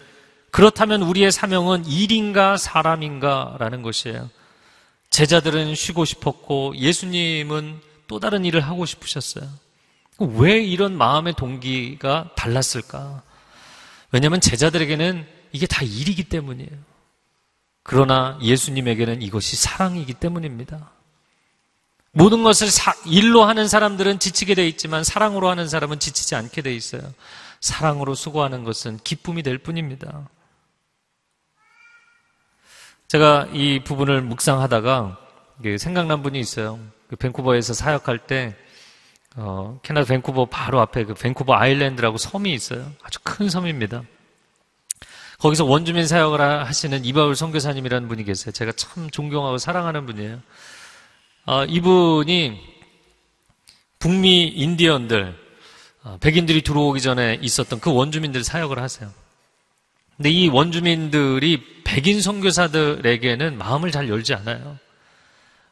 [0.50, 4.30] 그렇다면 우리의 사명은 일인가 사람인가 라는 것이에요.
[5.10, 9.48] 제자들은 쉬고 싶었고 예수님은 또 다른 일을 하고 싶으셨어요.
[10.22, 13.22] 왜 이런 마음의 동기가 달랐을까?
[14.10, 16.70] 왜냐하면 제자들에게는 이게 다 일이기 때문이에요.
[17.82, 20.90] 그러나 예수님에게는 이것이 사랑이기 때문입니다.
[22.12, 26.74] 모든 것을 사, 일로 하는 사람들은 지치게 돼 있지만 사랑으로 하는 사람은 지치지 않게 돼
[26.74, 27.02] 있어요.
[27.60, 30.28] 사랑으로 수고하는 것은 기쁨이 될 뿐입니다.
[33.08, 35.18] 제가 이 부분을 묵상하다가
[35.78, 36.78] 생각난 분이 있어요.
[37.08, 38.56] 그 밴쿠버에서 사역할 때
[39.36, 42.90] 어, 캐나다 밴쿠버 바로 앞에 그 밴쿠버 아일랜드라고 섬이 있어요.
[43.02, 44.02] 아주 큰 섬입니다.
[45.38, 48.52] 거기서 원주민 사역을 하시는 이바울 선교사님이라는 분이 계세요.
[48.52, 50.40] 제가 참 존경하고 사랑하는 분이에요.
[51.46, 52.60] 어, 이분이
[53.98, 55.36] 북미 인디언들,
[56.04, 59.10] 어, 백인들이 들어오기 전에 있었던 그 원주민들 사역을 하세요.
[60.16, 64.78] 근데 이 원주민들이 백인 선교사들에게는 마음을 잘 열지 않아요.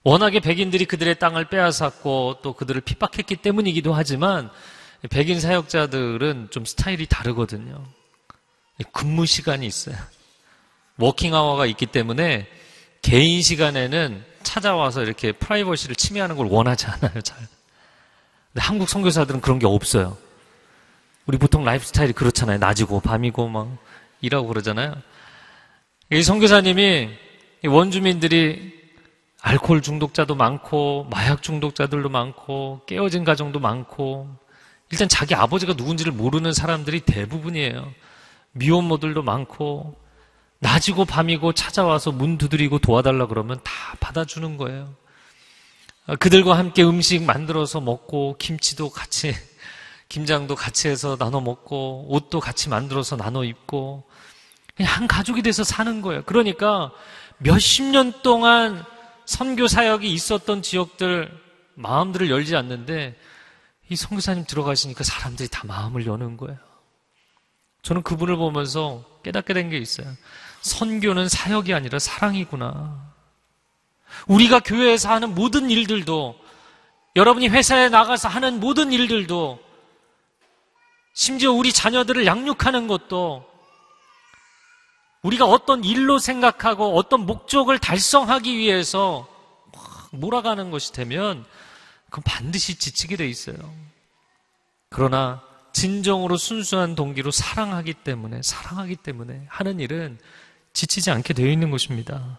[0.03, 4.51] 워낙에 백인들이 그들의 땅을 빼앗았고 또 그들을 핍박했기 때문이기도 하지만
[5.11, 7.85] 백인 사역자들은 좀 스타일이 다르거든요.
[8.93, 9.97] 근무 시간이 있어요.
[10.97, 12.47] 워킹 아워가 있기 때문에
[13.03, 17.39] 개인 시간에는 찾아와서 이렇게 프라이버시를 침해하는 걸 원하지 않아요, 잘.
[17.39, 20.17] 근데 한국 선교사들은 그런 게 없어요.
[21.27, 22.59] 우리 보통 라이프 스타일이 그렇잖아요.
[22.59, 23.77] 낮이고 밤이고 막
[24.21, 24.95] 일하고 그러잖아요.
[26.11, 27.11] 이 선교사님이
[27.67, 28.80] 원주민들이
[29.43, 34.29] 알코올 중독자도 많고 마약 중독자들도 많고 깨어진 가정도 많고
[34.91, 37.93] 일단 자기 아버지가 누군지를 모르는 사람들이 대부분이에요.
[38.53, 39.97] 미혼모들도 많고
[40.59, 44.95] 낮이고 밤이고 찾아와서 문 두드리고 도와달라 그러면 다 받아주는 거예요.
[46.19, 49.35] 그들과 함께 음식 만들어서 먹고 김치도 같이
[50.09, 54.05] 김장도 같이 해서 나눠 먹고 옷도 같이 만들어서 나눠 입고
[54.75, 56.25] 그냥 한 가족이 돼서 사는 거예요.
[56.25, 56.91] 그러니까
[57.39, 58.85] 몇십 년 동안
[59.31, 61.31] 선교 사역이 있었던 지역들
[61.75, 63.17] 마음들을 열지 않는데
[63.89, 66.59] 이 선교사님 들어가시니까 사람들이 다 마음을 여는 거예요.
[67.83, 70.09] 저는 그분을 보면서 깨닫게 된 게 있어요.
[70.63, 73.15] 선교는 사역이 아니라 사랑이구나.
[74.27, 76.37] 우리가 교회에서 하는 모든 일들도
[77.15, 79.61] 여러분이 회사에 나가서 하는 모든 일들도
[81.15, 83.49] 심지어 우리 자녀들을 양육하는 것도
[85.23, 89.29] 우리가 어떤 일로 생각하고 어떤 목적을 달성하기 위해서
[90.13, 91.45] 몰아가는 것이 되면
[92.07, 93.57] 그건 반드시 지치게 돼 있어요.
[94.89, 100.19] 그러나 진정으로 순수한 동기로 사랑하기 때문에 사랑하기 때문에 하는 일은
[100.73, 102.39] 지치지 않게 되어 있는 것입니다.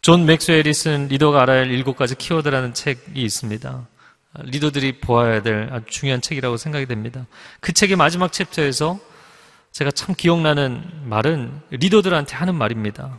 [0.00, 3.86] 존 맥스웰이 쓴 리더가 알아야 할 일곱 가지 키워드라는 책이 있습니다.
[4.34, 7.26] 리더들이 보아야 될 아주 중요한 책이라고 생각이 됩니다.
[7.60, 8.98] 그 책의 마지막 챕터에서
[9.72, 13.18] 제가 참 기억나는 말은 리더들한테 하는 말입니다.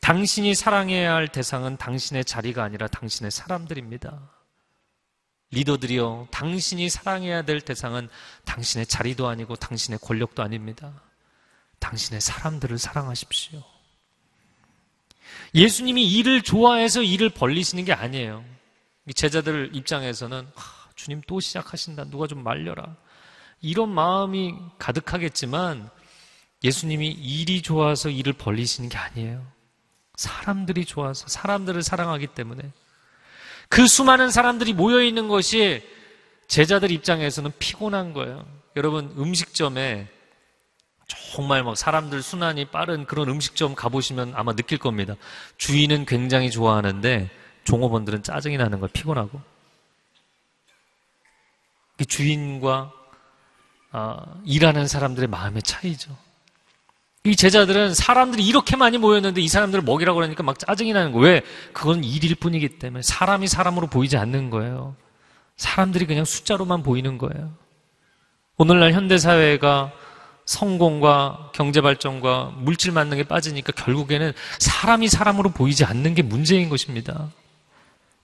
[0.00, 4.18] 당신이 사랑해야 할 대상은 당신의 자리가 아니라 당신의 사람들입니다.
[5.50, 8.08] 리더들이요, 당신이 사랑해야 될 대상은
[8.46, 10.92] 당신의 자리도 아니고 당신의 권력도 아닙니다.
[11.80, 13.62] 당신의 사람들을 사랑하십시오.
[15.54, 18.42] 예수님이 일을 좋아해서 일을 벌리시는 게 아니에요.
[19.14, 20.48] 제자들 입장에서는
[20.94, 22.04] 주님 또 시작하신다.
[22.04, 22.96] 누가 좀 말려라.
[23.60, 25.90] 이런 마음이 가득하겠지만
[26.62, 29.46] 예수님이 일이 좋아서 일을 벌리시는 게 아니에요.
[30.16, 32.62] 사람들이 좋아서 사람들을 사랑하기 때문에
[33.68, 35.82] 그 수많은 사람들이 모여 있는 것이
[36.48, 38.44] 제자들 입장에서는 피곤한 거예요.
[38.76, 40.08] 여러분 음식점에
[41.06, 45.14] 정말 막 사람들 순환이 빠른 그런 음식점 가보시면 아마 느낄 겁니다.
[45.56, 47.30] 주인은 굉장히 좋아하는데
[47.64, 48.88] 종업원들은 짜증이 나는 거예요.
[48.92, 49.40] 피곤하고.
[52.08, 52.99] 주인과 아,
[54.44, 56.16] 일하는 사람들의 마음의 차이죠.
[57.24, 61.26] 이 제자들은 사람들이 이렇게 많이 모였는데 이 사람들을 먹이라고 그러니까 막 짜증이 나는 거예요.
[61.26, 61.42] 왜?
[61.72, 64.96] 그건 일일 뿐이기 때문에 사람이 사람으로 보이지 않는 거예요.
[65.56, 67.52] 사람들이 그냥 숫자로만 보이는 거예요.
[68.56, 69.92] 오늘날 현대사회가
[70.46, 77.28] 성공과 경제발전과 물질 만능에 빠지니까 결국에는 사람이 사람으로 보이지 않는 게 문제인 것입니다.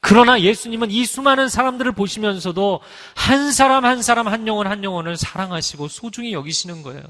[0.08, 2.80] 그러나 예수님은 이 수많은 사람들을 보시면서도
[3.16, 7.02] 한 사람 한 사람 한 영혼 한 영혼을 사랑하시고 소중히 여기시는 거예요.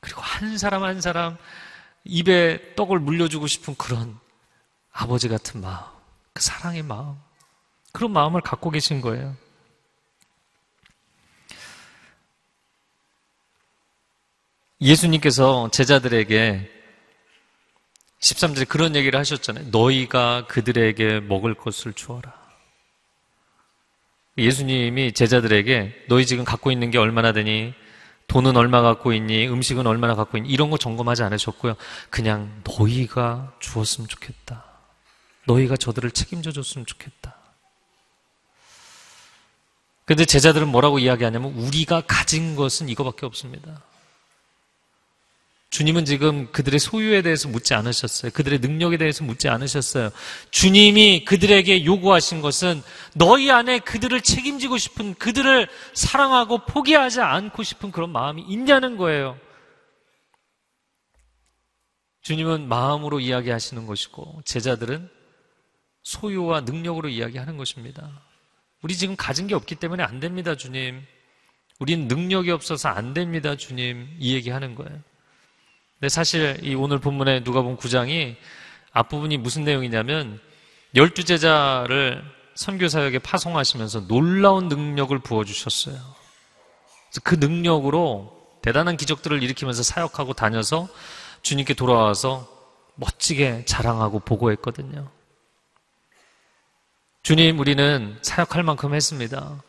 [0.00, 1.36] 그리고 한 사람 한 사람
[2.02, 4.18] 입에 떡을 물려주고 싶은 그런
[4.90, 5.78] 아버지 같은 마음,
[6.32, 7.14] 그 사랑의 마음,
[7.92, 9.36] 그런 마음을 갖고 계신 거예요.
[14.80, 16.81] 예수님께서 제자들에게
[18.22, 19.66] 13절에 그런 얘기를 하셨잖아요.
[19.70, 22.32] 너희가 그들에게 먹을 것을 주어라.
[24.38, 27.74] 예수님이 제자들에게 너희 지금 갖고 있는 게 얼마나 되니?
[28.28, 29.48] 돈은 얼마 갖고 있니?
[29.48, 30.48] 음식은 얼마나 갖고 있니?
[30.48, 31.74] 이런 거 점검하지 않으셨고요.
[32.08, 34.64] 그냥 너희가 주었으면 좋겠다.
[35.46, 37.36] 너희가 저들을 책임져 줬으면 좋겠다.
[40.04, 43.82] 근데 제자들은 뭐라고 이야기하냐면 우리가 가진 것은 이거밖에 없습니다.
[45.72, 48.30] 주님은 지금 그들의 소유에 대해서 묻지 않으셨어요.
[48.32, 50.10] 그들의 능력에 대해서 묻지 않으셨어요.
[50.50, 52.82] 주님이 그들에게 요구하신 것은
[53.14, 59.38] 너희 안에 그들을 책임지고 싶은 그들을 사랑하고 포기하지 않고 싶은 그런 마음이 있냐는 거예요.
[62.20, 65.08] 주님은 마음으로 이야기하시는 것이고 제자들은
[66.02, 68.20] 소유와 능력으로 이야기하는 것입니다.
[68.82, 71.02] 우리 지금 가진 게 없기 때문에 안 됩니다, 주님.
[71.78, 74.14] 우린 능력이 없어서 안 됩니다, 주님.
[74.18, 75.00] 이 얘기하는 거예요.
[76.02, 78.34] 근데 사실 이 오늘 본문에 누가 본 9장이
[78.90, 80.40] 앞부분이 무슨 내용이냐면
[80.96, 82.24] 열두 제자를
[82.56, 85.94] 선교 사역에 파송하시면서 놀라운 능력을 부어 주셨어요.
[87.22, 90.88] 그 능력으로 대단한 기적들을 일으키면서 사역하고 다녀서
[91.42, 92.48] 주님께 돌아와서
[92.96, 95.08] 멋지게 자랑하고 보고했거든요.
[97.22, 99.62] 주님, 우리는 사역할 만큼 했습니다.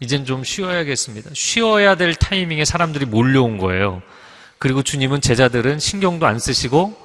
[0.00, 1.28] 이젠 좀 쉬어야겠습니다.
[1.34, 4.02] 쉬어야 될 타이밍에 사람들이 몰려온 거예요.
[4.58, 6.96] 그리고 주님은 제자들은 신경도 안 쓰시고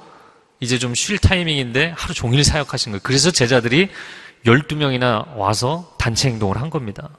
[0.60, 3.00] 이제 좀 쉴 타이밍인데 하루 종일 사역하신 거예요.
[3.02, 3.88] 그래서 제자들이
[4.44, 7.10] 12명이나 와서 단체 행동을 한 겁니다.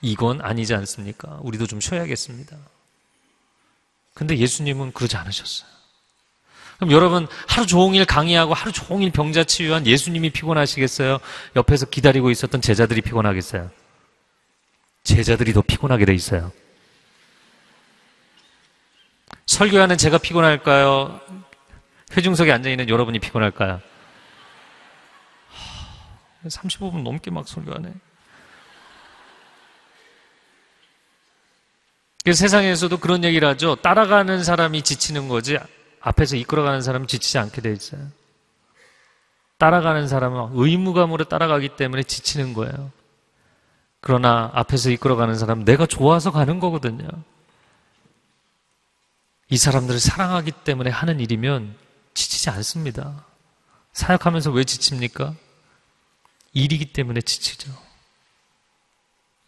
[0.00, 1.38] 이건 아니지 않습니까?
[1.42, 2.56] 우리도 좀 쉬어야겠습니다.
[4.14, 5.68] 근데 예수님은 그러지 않으셨어요.
[6.76, 11.18] 그럼 여러분 하루 종일 강의하고 하루 종일 병자 치유한 예수님이 피곤하시겠어요?
[11.56, 13.70] 옆에서 기다리고 있었던 제자들이 피곤하겠어요?
[15.04, 16.52] 제자들이 더 피곤하게 돼 있어요.
[19.46, 21.20] 설교하는 제가 피곤할까요?
[22.16, 23.80] 회중석에 앉아있는 여러분이 피곤할까요?
[26.46, 27.92] 35분 넘게 막 설교하네.
[32.32, 33.74] 세상에서도 그런 얘기를 하죠.
[33.76, 35.58] 따라가는 사람이 지치는 거지,
[36.00, 38.00] 앞에서 이끌어가는 사람은 지치지 않게 돼 있어요.
[39.58, 42.92] 따라가는 사람은 의무감으로 따라가기 때문에 지치는 거예요.
[44.00, 47.08] 그러나 앞에서 이끌어가는 사람은 내가 좋아서 가는 거거든요.
[49.50, 51.76] 이 사람들을 사랑하기 때문에 하는 일이면
[52.14, 53.24] 지치지 않습니다.
[53.92, 55.34] 사역하면서 왜 지칩니까?
[56.52, 57.70] 일이기 때문에 지치죠.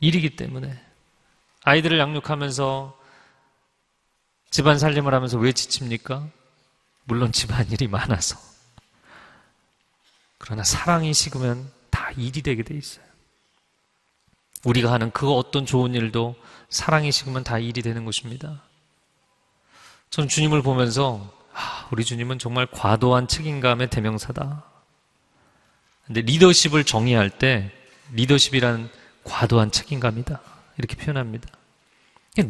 [0.01, 0.83] 일이기 때문에.
[1.63, 2.99] 아이들을 양육하면서
[4.51, 6.29] 집안 살림을 하면서 왜 지칩니까?
[7.05, 8.39] 물론 집안 일이 많아서.
[10.39, 13.05] 그러나 사랑이 식으면 다 일이 되게 돼 있어요.
[14.65, 16.37] 우리가 하는 그 어떤 좋은 일도
[16.69, 18.63] 사랑이 식으면 다 일이 되는 것입니다.
[20.11, 24.65] 저는 주님을 보면서 아, 우리 주님은 정말 과도한 책임감의 대명사다.
[26.07, 27.73] 근데 리더십을 정의할 때
[28.13, 28.91] 리더십이란
[29.25, 30.41] 과도한 책임감이다.
[30.79, 31.49] 이렇게 표현합니다.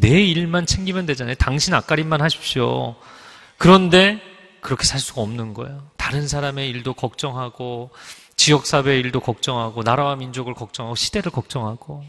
[0.01, 1.37] 내 일만 챙기면 되잖아요.
[1.37, 2.97] 당신 앞가림만 하십시오.
[3.57, 4.21] 그런데
[4.61, 5.89] 그렇게 살 수가 없는 거예요.
[5.97, 7.91] 다른 사람의 일도 걱정하고
[8.37, 12.05] 지역사회의 일도 걱정하고 나라와 민족을 걱정하고 시대를 걱정하고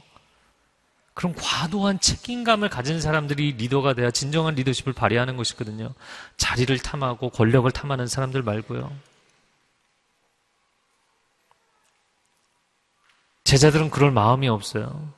[1.17, 5.95] 그런 과도한 책임감을 가진 사람들이 리더가 돼야 진정한 리더십을 발휘하는 것이거든요.
[6.37, 8.95] 자리를 탐하고 권력을 탐하는 사람들 말고요.
[13.45, 15.11] 제자들은 그럴 마음이 없어요.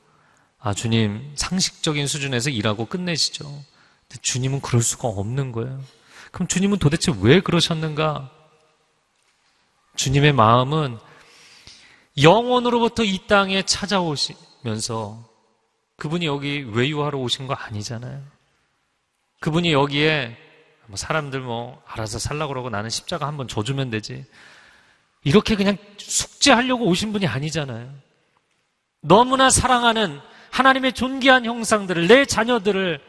[0.57, 3.43] 아, 주님, 상식적인 수준에서 일하고 끝내시죠.
[3.43, 5.83] 근데 주님은 그럴 수가 없는 거예요.
[6.31, 8.31] 그럼 주님은 도대체 왜 그러셨는가?
[9.97, 10.97] 주님의 마음은
[12.21, 15.28] 영원으로부터 이 땅에 찾아오시면서
[15.99, 18.23] 그분이 여기 외유하러 오신 거 아니잖아요.
[19.41, 20.37] 그분이 여기에
[20.87, 24.25] 뭐 사람들 뭐 알아서 살라고 그러고 나는 십자가 한번 줘주면 되지.
[25.23, 27.93] 이렇게 그냥 숙제하려고 오신 분이 아니잖아요.
[29.01, 30.19] 너무나 사랑하는
[30.51, 32.99] 하나님의 존귀한 형상들을 내 자녀들을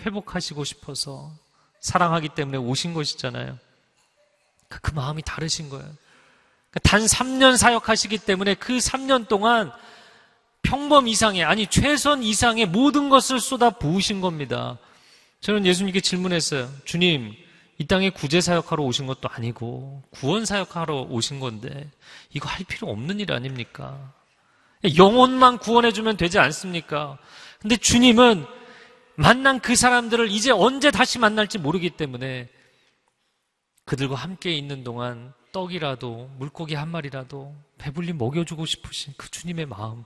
[0.00, 1.32] 회복하시고 싶어서
[1.80, 3.58] 사랑하기 때문에 오신 것이잖아요.
[4.68, 5.86] 그, 그 마음이 다르신 거예요.
[6.82, 9.72] 단 3년 사역하시기 때문에 그 3년 동안
[10.64, 14.78] 평범 이상의, 아니, 최선 이상의 모든 것을 쏟아 부으신 겁니다.
[15.40, 16.68] 저는 예수님께 질문했어요.
[16.84, 17.32] 주님,
[17.78, 21.90] 이 땅에 구제 사역하러 오신 것도 아니고, 구원 사역하러 오신 건데,
[22.32, 24.12] 이거 할 필요 없는 일 아닙니까?
[24.96, 27.18] 영혼만 구원해 주면 되지 않습니까?
[27.60, 28.44] 근데 주님은
[29.16, 32.48] 만난 그 사람들을 이제 언제 다시 만날지 모르기 때문에
[33.84, 40.04] 그들과 함께 있는 동안 떡이라도 물고기 한 마리라도 배불리 먹여주고 싶으신 그 주님의 마음.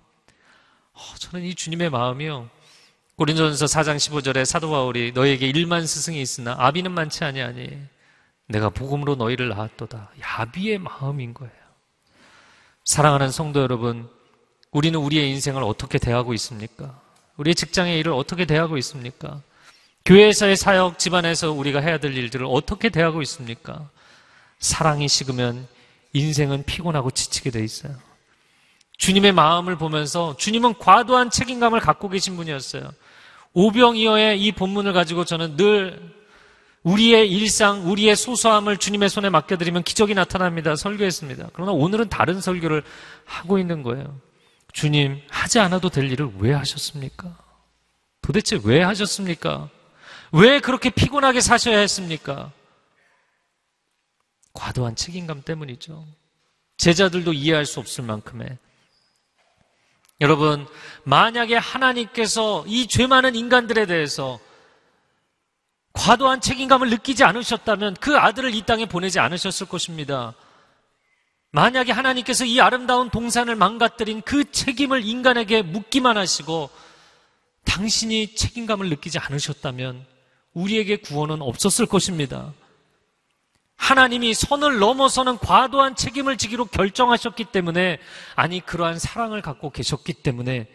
[0.99, 2.51] 어, 저는 이 주님의 마음이요.
[3.17, 7.79] 고린도전서 4장 15절에 사도 바울이 너에게 1만 스승이 있으나 아비는 많지 아니하니
[8.49, 10.11] 내가 복음으로 너희를 낳았도다.
[10.21, 11.53] 야비의 마음인 거예요.
[12.85, 14.09] 사랑하는 성도 여러분,
[14.73, 17.01] 우리는 우리의 인생을 어떻게 대하고 있습니까?
[17.37, 19.41] 우리의 직장의 일을 어떻게 대하고 있습니까?
[20.05, 23.89] 교회에서의 사역, 집안에서 우리가 해야 될 일들을 어떻게 대하고 있습니까?
[24.59, 25.69] 사랑이 식으면
[26.13, 27.95] 인생은 피곤하고 지치게 돼 있어요.
[28.99, 32.91] 주님의 마음을 보면서 주님은 과도한 책임감을 갖고 계신 분이었어요.
[33.55, 36.17] 오병이어의 이 본문을 가지고 저는 늘
[36.83, 40.77] 우리의 일상, 우리의 소소함을 주님의 손에 맡겨드리면 기적이 나타납니다.
[40.77, 41.51] 설교했습니다.
[41.53, 42.83] 그러나 오늘은 다른 설교를
[43.25, 44.21] 하고 있는 거예요.
[44.73, 47.37] 주님, 하지 않아도 될 일을 왜 하셨습니까?
[48.21, 49.71] 도대체 왜 하셨습니까?
[50.33, 52.53] 왜 그렇게 피곤하게 사셔야 했습니까?
[54.53, 56.05] 과도한 책임감 때문이죠.
[56.77, 58.59] 제자들도 이해할 수 없을 만큼의.
[60.21, 60.67] 여러분,
[61.05, 64.41] 만약에 하나님께서 이 죄 많은 인간들에 대해서
[65.93, 70.35] 과도한 책임감을 느끼지 않으셨다면 그 아들을 이 땅에 보내지 않으셨을 것입니다.
[71.51, 76.71] 만약에 하나님께서 이 아름다운 동산을 망가뜨린 그 책임을 인간에게 묻기만 하시고
[77.65, 80.05] 당신이 책임감을 느끼지 않으셨다면
[80.53, 82.53] 우리에게 구원은 없었을 것입니다.
[83.79, 87.99] 하나님이 선을 넘어서는 과도한 책임을 지기로 결정하셨기 때문에,
[88.35, 90.67] 아니, 그러한 사랑을 갖고 계셨기 때문에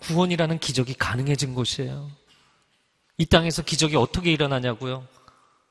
[0.00, 2.10] 구원이라는 기적이 가능해진 것이에요.
[3.18, 5.06] 이 땅에서 기적이 어떻게 일어나냐고요?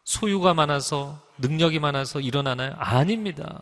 [0.05, 2.73] 소유가 많아서, 능력이 많아서 일어나나요?
[2.77, 3.59] 아닙니다.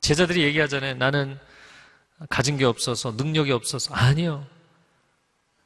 [0.00, 0.94] 제자들이 얘기하잖아요.
[0.96, 1.38] 나는
[2.28, 3.94] 가진 게 없어서, 능력이 없어서.
[3.94, 4.46] 아니요.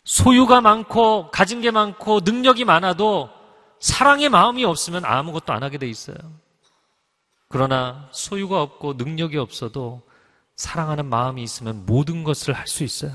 [0.05, 3.31] 소유가 많고, 가진 게 많고, 능력이 많아도
[3.85, 6.17] 사랑의 마음이 없으면 아무것도 안 하게 돼 있어요.
[7.51, 10.01] 그러나 소유가 없고 능력이 없어도
[10.57, 13.13] 사랑하는 마음이 있으면 모든 것을 할 수 있어요.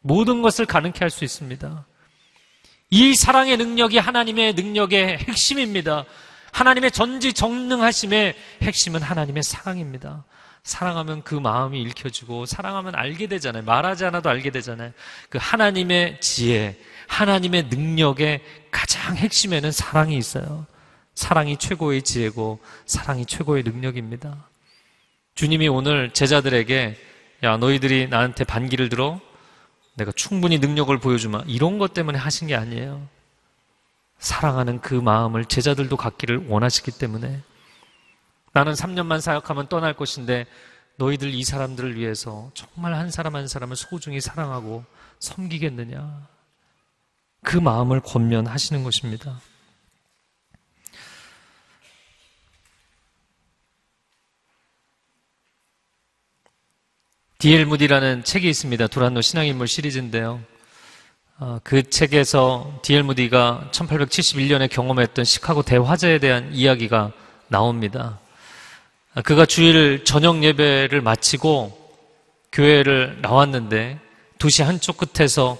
[0.00, 1.86] 모든 것을 가능케 할 수 있습니다.
[2.90, 6.06] 이 사랑의 능력이 하나님의 능력의 핵심입니다.
[6.50, 10.24] 하나님의 전지전능하심의 핵심은 하나님의 사랑입니다.
[10.64, 13.62] 사랑하면 그 마음이 읽혀지고 사랑하면 알게 되잖아요.
[13.62, 14.92] 말하지 않아도 알게 되잖아요.
[15.28, 16.76] 그 하나님의 지혜,
[17.12, 18.40] 하나님의 능력의
[18.70, 20.66] 가장 핵심에는 사랑이 있어요.
[21.14, 24.48] 사랑이 최고의 지혜고 사랑이 최고의 능력입니다.
[25.34, 26.96] 주님이 오늘 제자들에게
[27.42, 29.20] 야 너희들이 나한테 반기를 들어
[29.94, 33.06] 내가 충분히 능력을 보여주마 이런 것 때문에 하신 게 아니에요.
[34.18, 37.42] 사랑하는 그 마음을 제자들도 갖기를 원하시기 때문에
[38.54, 40.46] 나는 3년만 사역하면 떠날 것인데
[40.96, 44.84] 너희들 이 사람들을 위해서 정말 한 사람 한 사람을 소중히 사랑하고
[45.18, 46.31] 섬기겠느냐.
[47.44, 49.40] 그 마음을 권면하시는 것입니다.
[57.38, 58.86] 디엘 무디라는 책이 있습니다.
[58.86, 60.40] 두란노 신앙인물 시리즈인데요.
[61.38, 67.10] 어, 그 책에서 디엘 무디가 1871년에 경험했던 시카고 대화재에 대한 이야기가
[67.48, 68.20] 나옵니다.
[69.14, 71.76] 아, 그가 주일 저녁 예배를 마치고
[72.52, 73.98] 교회를 나왔는데
[74.38, 75.58] 도시 한쪽 끝에서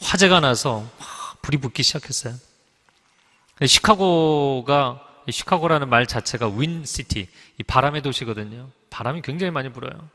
[0.00, 0.88] 화재가 나서
[1.42, 2.34] 불이 붙기 시작했어요.
[3.64, 7.28] 시카고가 시카고라는 말 자체가 윈시티,
[7.66, 8.70] 바람의 도시거든요.
[8.90, 10.08] 바람이 굉장히 많이 불어요.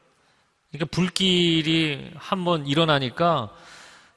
[0.71, 3.51] 그러니까 불길이 한번 일어나니까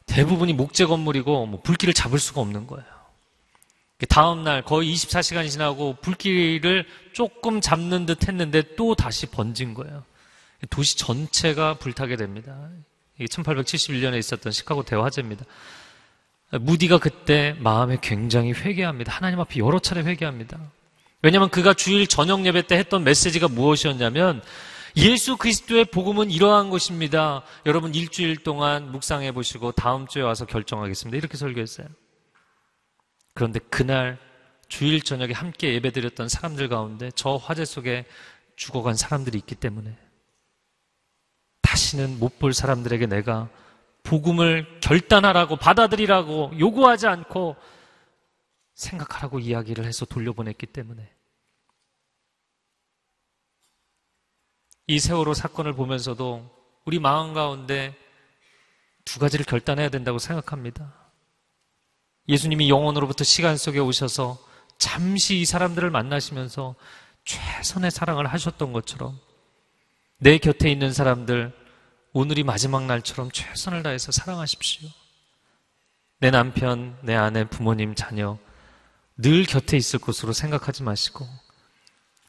[0.06, 2.86] 대부분이 목재 건물이고 뭐 불길을 잡을 수가 없는 거예요.
[4.08, 10.04] 다음 날 거의 24시간이 지나고 불길을 조금 잡는 듯 했는데 또 다시 번진 거예요.
[10.70, 12.68] 도시 전체가 불타게 됩니다.
[13.18, 15.44] 이게 1871년에 있었던 시카고 대화제입니다.
[16.60, 19.12] 무디가 그때 마음에 굉장히 회개합니다.
[19.12, 20.58] 하나님 앞에 여러 차례 회개합니다.
[21.22, 24.42] 왜냐하면 그가 주일 저녁 예배 때 했던 메시지가 무엇이었냐면
[24.96, 27.42] 예수 그리스도의 복음은 이러한 것입니다.
[27.66, 31.16] 여러분 일주일 동안 묵상해 보시고 다음 주에 와서 결정하겠습니다.
[31.16, 31.88] 이렇게 설교했어요.
[33.34, 34.18] 그런데 그날
[34.68, 38.04] 주일 저녁에 함께 예배드렸던 사람들 가운데 저 화재 속에
[38.54, 39.96] 죽어간 사람들이 있기 때문에
[41.74, 43.48] 다시는 못 볼 사람들에게 내가
[44.04, 47.56] 복음을 결단하라고 받아들이라고 요구하지 않고
[48.74, 51.10] 생각하라고 이야기를 해서 돌려보냈기 때문에
[54.86, 56.48] 이 세월호 사건을 보면서도
[56.84, 57.96] 우리 마음 가운데
[59.04, 60.92] 두 가지를 결단해야 된다고 생각합니다.
[62.28, 64.38] 예수님이 영원으로부터 시간 속에 오셔서
[64.78, 66.76] 잠시 이 사람들을 만나시면서
[67.24, 69.18] 최선의 사랑을 하셨던 것처럼
[70.18, 71.63] 내 곁에 있는 사람들
[72.16, 74.88] 오늘이 마지막 날처럼 최선을 다해서 사랑하십시오.
[76.20, 78.38] 내 남편, 내 아내, 부모님, 자녀
[79.16, 81.26] 늘 곁에 있을 것으로 생각하지 마시고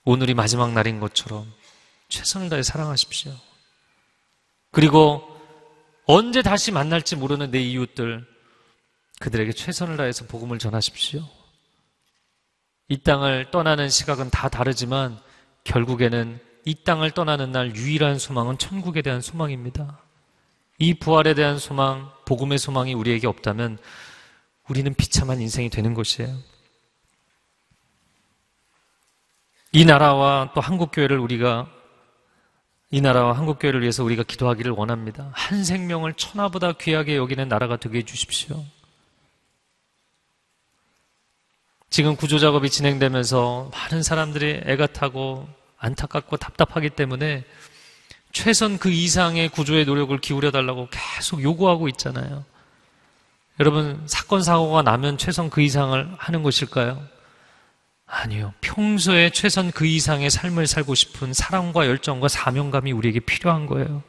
[0.03, 1.53] 오늘이 마지막 날인 것처럼
[2.09, 3.31] 최선을 다해 사랑하십시오.
[4.71, 5.21] 그리고
[6.07, 8.25] 언제 다시 만날지 모르는 내 이웃들
[9.19, 11.21] 그들에게 최선을 다해서 복음을 전하십시오.
[12.87, 15.19] 이 땅을 떠나는 시각은 다 다르지만
[15.63, 19.99] 결국에는 이 땅을 떠나는 날 유일한 소망은 천국에 대한 소망입니다.
[20.79, 23.77] 이 부활에 대한 소망, 복음의 소망이 우리에게 없다면
[24.67, 26.35] 우리는 비참한 인생이 되는 것이에요.
[29.71, 31.69] 이 나라와 또 한국 교회를 우리가
[32.89, 35.29] 이 나라와 한국 교회를 위해서 우리가 기도하기를 원합니다.
[35.33, 38.63] 한 생명을 천하보다 귀하게 여기는 나라가 되게 해 주십시오.
[41.89, 45.47] 지금 구조 작업이 진행되면서 많은 사람들이 애가 타고
[45.85, 47.43] 안타깝고 답답하기 때문에
[48.31, 52.43] 최선 그 이상의 구조의 노력을 기울여 달라고 계속 요구하고 있잖아요.
[53.59, 57.01] 여러분, 사건, 사고가 나면 최선 그 이상을 하는 것일까요?
[58.05, 58.53] 아니요.
[58.61, 64.03] 평소에 최선 그 이상의 삶을 살고 싶은 사랑과 열정과 사명감이 우리에게 필요한 거예요.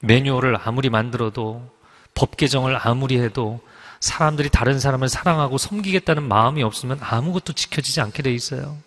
[0.00, 1.68] 매뉴얼을 아무리 만들어도
[2.14, 3.60] 법 개정을 아무리 해도
[3.98, 8.78] 사람들이 다른 사람을 사랑하고 섬기겠다는 마음이 없으면 아무것도 지켜지지 않게 돼 있어요.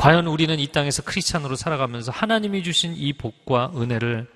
[0.00, 4.26] 과연 우리는 이 땅에서 크리스찬으로 살아가면서 하나님이 주신 이 복과 은혜를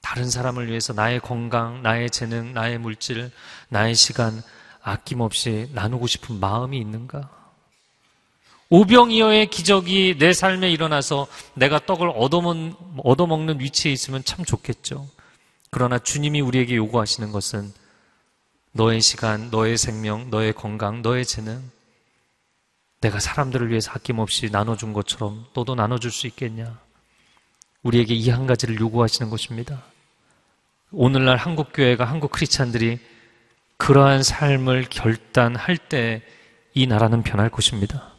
[0.00, 3.32] 다른 사람을 위해서 나의 건강, 나의 재능, 나의 물질,
[3.68, 4.40] 나의 시간
[4.82, 7.28] 아낌없이 나누고 싶은 마음이 있는가?
[8.70, 15.08] 오병이어의 기적이 내 삶에 일어나서 내가 떡을 얻어먹는, 얻어먹는 위치에 있으면 참 좋겠죠.
[15.70, 17.72] 그러나 주님이 우리에게 요구하시는 것은
[18.70, 21.72] 너의 시간, 너의 생명, 너의 건강, 너의 재능,
[23.00, 26.78] 내가 사람들을 위해서 아낌없이 나눠준 것처럼 너도 나눠줄 수 있겠냐?
[27.82, 29.82] 우리에게 이 한 가지를 요구하시는 것입니다.
[30.90, 32.98] 오늘날 한국 교회가 한국 크리스찬들이
[33.76, 36.22] 그러한 삶을 결단할 때
[36.76, 38.12] 이 나라는 변할 것입니다.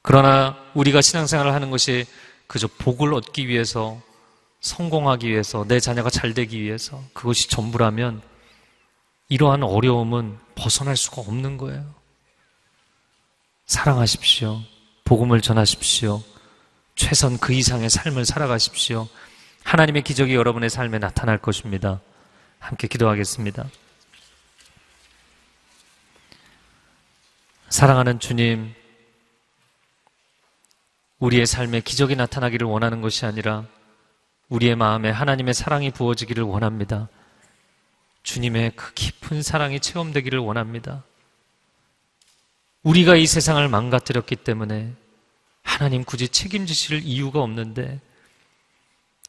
[0.00, 2.06] 그러나 우리가 신앙생활을 하는 것이
[2.46, 4.00] 그저 복을 얻기 위해서
[4.60, 8.22] 성공하기 위해서 내 자녀가 잘 되기 위해서 그것이 전부라면
[9.28, 11.94] 이러한 어려움은 벗어날 수가 없는 거예요.
[13.66, 14.60] 사랑하십시오.
[15.04, 16.22] 복음을 전하십시오.
[16.96, 19.08] 최선 그 이상의 삶을 살아가십시오.
[19.64, 22.00] 하나님의 기적이 여러분의 삶에 나타날 것입니다.
[22.58, 23.68] 함께 기도하겠습니다.
[27.68, 28.72] 사랑하는 주님,
[31.18, 33.64] 우리의 삶에 기적이 나타나기를 원하는 것이 아니라
[34.48, 37.08] 우리의 마음에 하나님의 사랑이 부어지기를 원합니다.
[38.22, 41.02] 주님의 그 깊은 사랑이 체험되기를 원합니다.
[42.84, 44.92] 우리가 이 세상을 망가뜨렸기 때문에
[45.62, 47.98] 하나님 굳이 책임지실 이유가 없는데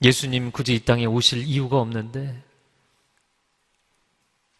[0.01, 2.43] 예수님 굳이 이 땅에 오실 이유가 없는데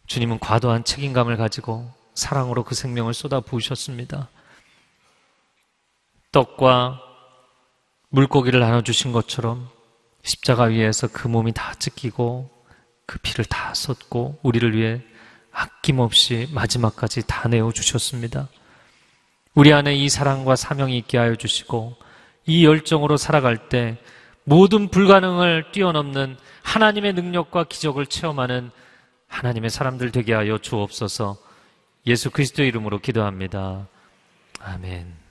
[0.06, 4.30] 주님은 과도한 책임감을 가지고 사랑으로 그 생명을 쏟아 부으셨습니다.
[6.32, 7.02] 떡과
[8.08, 9.68] 물고기를 나눠주신 것처럼
[10.22, 12.50] 십자가 위에서 그 몸이 다 찢기고
[13.04, 15.02] 그 피를 다 쏟고 우리를 위해
[15.52, 18.48] 아낌없이 마지막까지 다 내어 주셨습니다.
[19.56, 21.96] 우리 안에 이 사랑과 사명이 있게 하여 주시고
[22.44, 23.96] 이 열정으로 살아갈 때
[24.44, 28.70] 모든 불가능을 뛰어넘는 하나님의 능력과 기적을 체험하는
[29.28, 31.38] 하나님의 사람들 되게 하여 주옵소서
[32.06, 33.88] 예수 그리스도의 이름으로 기도합니다.
[34.60, 35.25] 아멘.